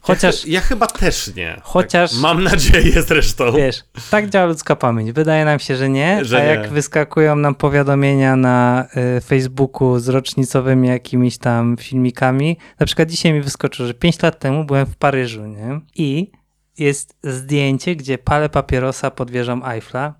[0.07, 1.61] Chociaż, Ja, ja chyba też nie.
[1.63, 3.51] Chociaż- Tak, mam nadzieję zresztą.
[3.51, 5.11] wiesz, tak działa ludzka pamięć.
[5.11, 6.47] Wydaje nam się, że nie, Że a nie.
[6.47, 8.87] jak wyskakują nam powiadomienia na
[9.17, 14.39] y, Facebooku z rocznicowymi jakimiś tam filmikami, na przykład dzisiaj mi wyskoczyło, że 5 lat
[14.39, 15.79] temu byłem w Paryżu, nie?
[15.95, 16.31] I
[16.77, 20.13] jest zdjęcie, gdzie palę papierosa pod wieżą Eiffla.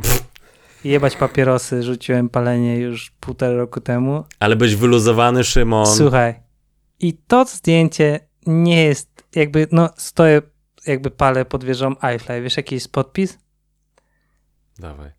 [0.84, 4.24] Jebać papierosy, rzuciłem palenie już półtora roku temu.
[4.40, 5.86] Ale byś wyluzowany, Szymon.
[5.88, 6.34] Słuchaj,
[7.00, 10.42] i to zdjęcie nie jest jakby, no stoję,
[10.88, 12.38] jakby palę pod wieżą Eiffla.
[12.38, 13.38] I Wiesz jaki jest podpis?
[14.80, 15.12] Dawaj.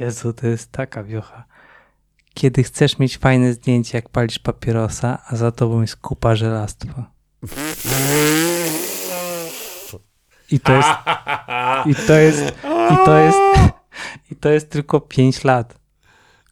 [0.00, 1.44] Jezu, to jest taka wiocha.
[2.34, 7.10] Kiedy chcesz mieć fajne zdjęcie, jak palisz papierosa, a za tobą jest kupa żelastwa.
[10.50, 10.88] I to jest,
[11.86, 12.44] i to jest,
[12.92, 13.38] i to jest,
[14.30, 15.78] i to jest tylko 5 lat.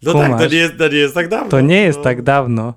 [0.02, 0.52] No tak, to kumasz.
[0.52, 1.48] nie, jest, to nie jest tak dawno.
[1.50, 2.04] To nie jest No.
[2.04, 2.74] tak dawno.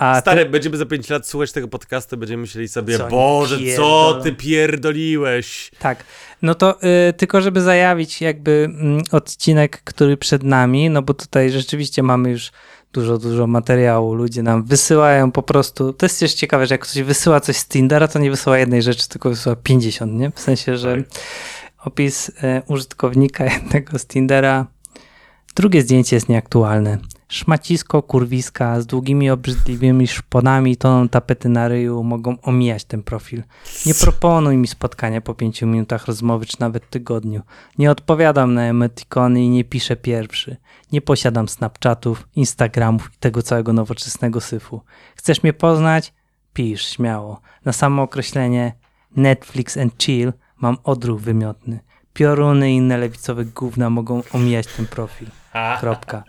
[0.00, 3.62] A Stary, będziemy za 5 lat słuchać tego podcastu, będziemy myśleli sobie, Co Boże, co
[3.62, 5.70] pierdolą?" ty pierdoliłeś?
[5.78, 6.04] Tak.
[6.42, 6.78] No to
[7.08, 12.30] y, tylko, żeby zajawić jakby mm, odcinek, który przed nami, no bo tutaj rzeczywiście mamy
[12.30, 12.52] już
[12.92, 14.14] dużo, dużo materiału.
[14.14, 15.92] Ludzie nam wysyłają po prostu.
[15.92, 18.82] To jest też ciekawe, że jak ktoś wysyła coś z Tindera, to nie wysyła jednej
[18.82, 20.30] rzeczy, tylko wysyła 50, nie?
[20.30, 21.06] W sensie, że Tak.
[21.84, 22.32] opis y,
[22.66, 24.66] użytkownika jednego z Tindera.
[25.56, 26.98] Drugie zdjęcie jest nieaktualne.
[27.30, 33.42] Szmacisko, kurwiska z długimi, obrzydliwymi szponami, toną tapety na ryju mogą omijać ten profil.
[33.86, 37.42] Nie proponuj mi spotkania po pięciu minutach rozmowy, czy nawet tygodniu.
[37.78, 40.56] Nie odpowiadam na emotikony i nie piszę pierwszy.
[40.92, 44.80] Nie posiadam Snapchatów, Instagramów i tego całego nowoczesnego syfu.
[45.16, 46.12] Chcesz mnie poznać?
[46.52, 47.40] Pisz, śmiało.
[47.64, 48.72] Na samo określenie
[49.16, 51.80] Netflix and chill mam odruch wymiotny.
[52.12, 55.28] Pioruny i inne lewicowe gówna mogą omijać ten profil.
[55.80, 56.24] Kropka.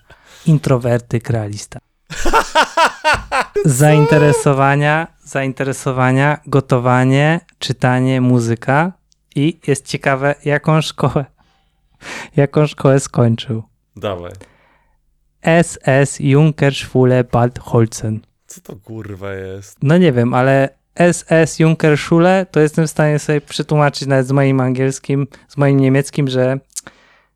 [0.45, 1.79] Introwertyk realista.
[3.65, 8.91] Zainteresowania, zainteresowania, gotowanie, czytanie, muzyka
[9.35, 11.25] i jest ciekawe, jaką szkołę,
[12.35, 13.63] jaką szkołę skończył.
[13.95, 14.31] Dawaj.
[15.63, 18.19] SS Junkerschule Bad Holzen.
[18.47, 19.77] Co to kurwa jest?
[19.81, 20.69] No nie wiem, ale
[21.11, 26.27] SS Junkerschule to jestem w stanie sobie przetłumaczyć nawet z moim angielskim, z moim niemieckim,
[26.27, 26.59] że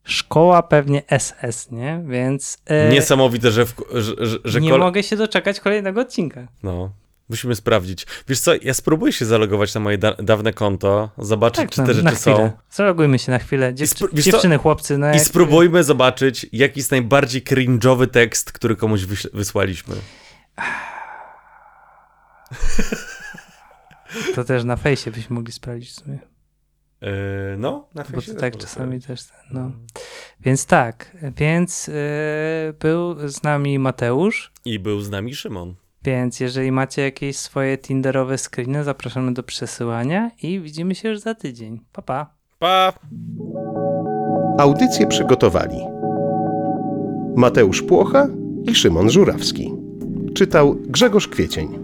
[0.05, 2.03] szkoła pewnie SS, nie?
[2.07, 6.47] Więc e, Niesamowite, że, w, że, że, że nie kol- mogę się doczekać kolejnego odcinka.
[6.63, 6.91] No,
[7.29, 8.07] musimy sprawdzić.
[8.27, 11.93] Wiesz co, ja spróbuję się zalogować na moje da- dawne konto, zobaczyć, czy na, te
[11.93, 12.51] Tak, na rzeczy są.
[12.71, 13.73] Zalogujmy się na chwilę.
[13.73, 15.21] Dziewczy- dziewczyny, chłopcy, no I jak...
[15.25, 19.01] spróbujmy zobaczyć, jaki jest najbardziej cringe'owy tekst, który komuś
[19.33, 19.95] wysłaliśmy.
[24.35, 26.19] To też na fejsie byśmy mogli sprawdzić w sumie.
[27.05, 29.71] Yy, no, na Bo to tak czasami też ten, no.
[30.39, 31.93] Więc tak, więc yy,
[32.79, 35.75] był z nami Mateusz, I był z nami Szymon.
[36.03, 41.35] więc jeżeli macie jakieś swoje Tinderowe screeny, zapraszamy do przesyłania i widzimy się już za
[41.35, 41.79] tydzień.
[41.91, 42.35] Pa, pa.
[42.59, 42.93] Pa!
[44.59, 45.77] Audycję przygotowali
[47.35, 48.27] Mateusz Płocha
[48.63, 49.73] i Szymon Żurawski.
[50.35, 51.79] Czytał Grzegorz Kwiecień.